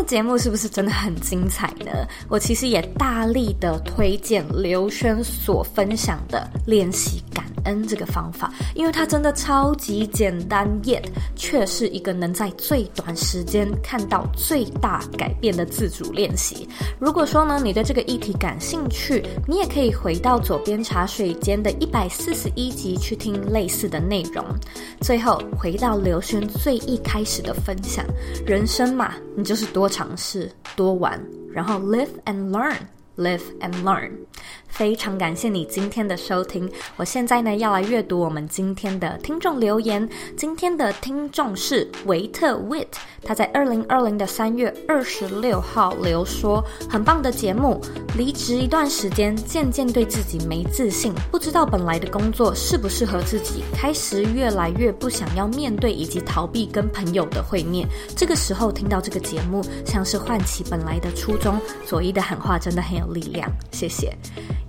[0.07, 1.91] 节目是不是真的很精彩呢？
[2.29, 11.05] 我其实也大力的推荐刘轩所分享的练习感恩这个方法，因为它真的超级简单，yet
[11.37, 16.69] 却是一个能在最短时间看到最大改变的自主练习。
[16.99, 24.45] 如果说呢，你对这个议题感兴趣，你也可以回到左边茶水间的一百四十一集去听类似的内容。
[25.01, 28.05] 最后回到刘轩最一开始的分享，
[28.45, 31.21] 人生嘛，你就是多尝试、多玩，
[31.53, 32.79] 然后 live and learn。
[33.19, 34.13] Live and Learn。
[34.73, 36.69] 非常感谢你今天的收听。
[36.97, 40.09] 我现在呢要来阅读我们今天的听众留言。
[40.35, 42.87] 今天的听众是维特 Wit，
[43.23, 47.81] 他在二零二零的三月二十六号留说：“很棒的节目。
[48.17, 57.87] 离职一段时间，渐渐对自己没自信，不知道本来的工作适不适合自己，开始越来越不想要面对以及逃避跟朋友的会面。
[58.17, 61.61] 这个时候听到这个节目，像是唤起本来的初衷。
[61.87, 64.17] 左一的喊话真的很有力量，谢谢。”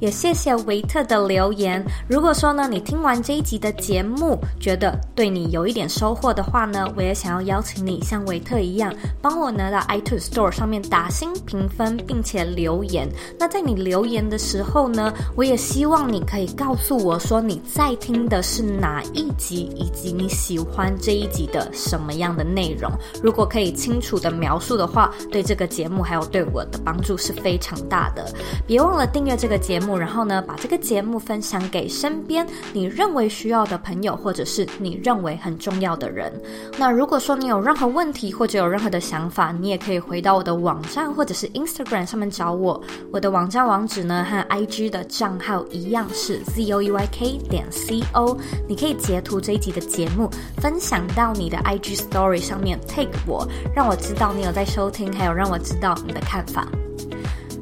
[0.03, 1.81] 也谢谢维特的留言。
[2.09, 13.07] 如果说呢，你听完这一集的节目，觉得对你有一点收获的话呢，我也想要邀请你像维特一样，帮我呢到 iTunes Store 上面打星评分，并且留言。
[13.39, 22.91] 那在你留言的时候呢，我也希望你可以告诉我说你在听的是哪一集，以及你喜欢这一集的什么样的内容。
[23.23, 28.29] 如果可以清楚的描述的话，对这个节目还有对我的帮助是非常大的。
[28.67, 29.92] 别忘了订阅这个节目。
[29.97, 36.31] 然后呢，把这个节目分享给身边你认为需要的朋友，或者是你认为很重要的人。
[36.77, 42.81] 那如果说你有任何问题或者有任何的想法，你也可以回到我的网站或者是 Instagram 上面找我。
[43.11, 48.37] 我的网站网址呢和 IG 的账号一样是 zoyk 点 co。
[48.67, 56.67] 你可以截图这一集的节目，分享到你的 IG Story 上面，take 我，让我知道你有在收听，还有让我知道你的看法。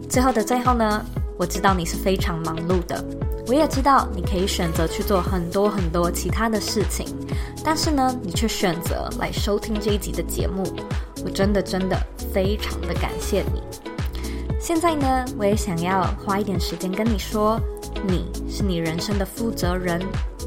[0.09, 1.05] 最后的最后呢，
[1.41, 3.03] 我知道你是非常忙碌的，
[3.47, 7.07] 我也知道你可以选择去做很多很多其他的事情，
[7.65, 10.61] 但是呢，你却选择来收听这一集的节目，
[11.25, 11.99] 我真的真的
[12.31, 13.59] 非常的感谢你。
[14.59, 17.59] 现在呢，我也想要花一点时间跟你说，
[18.05, 19.99] 你是你人生的负责人，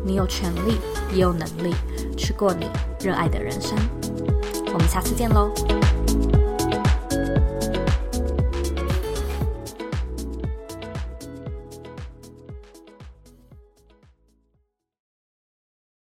[0.04, 0.76] 你有权利
[1.12, 1.74] 也有能力
[2.16, 2.68] 去过你
[3.00, 3.76] 热爱的人生。
[4.72, 5.50] 我们下次见喽。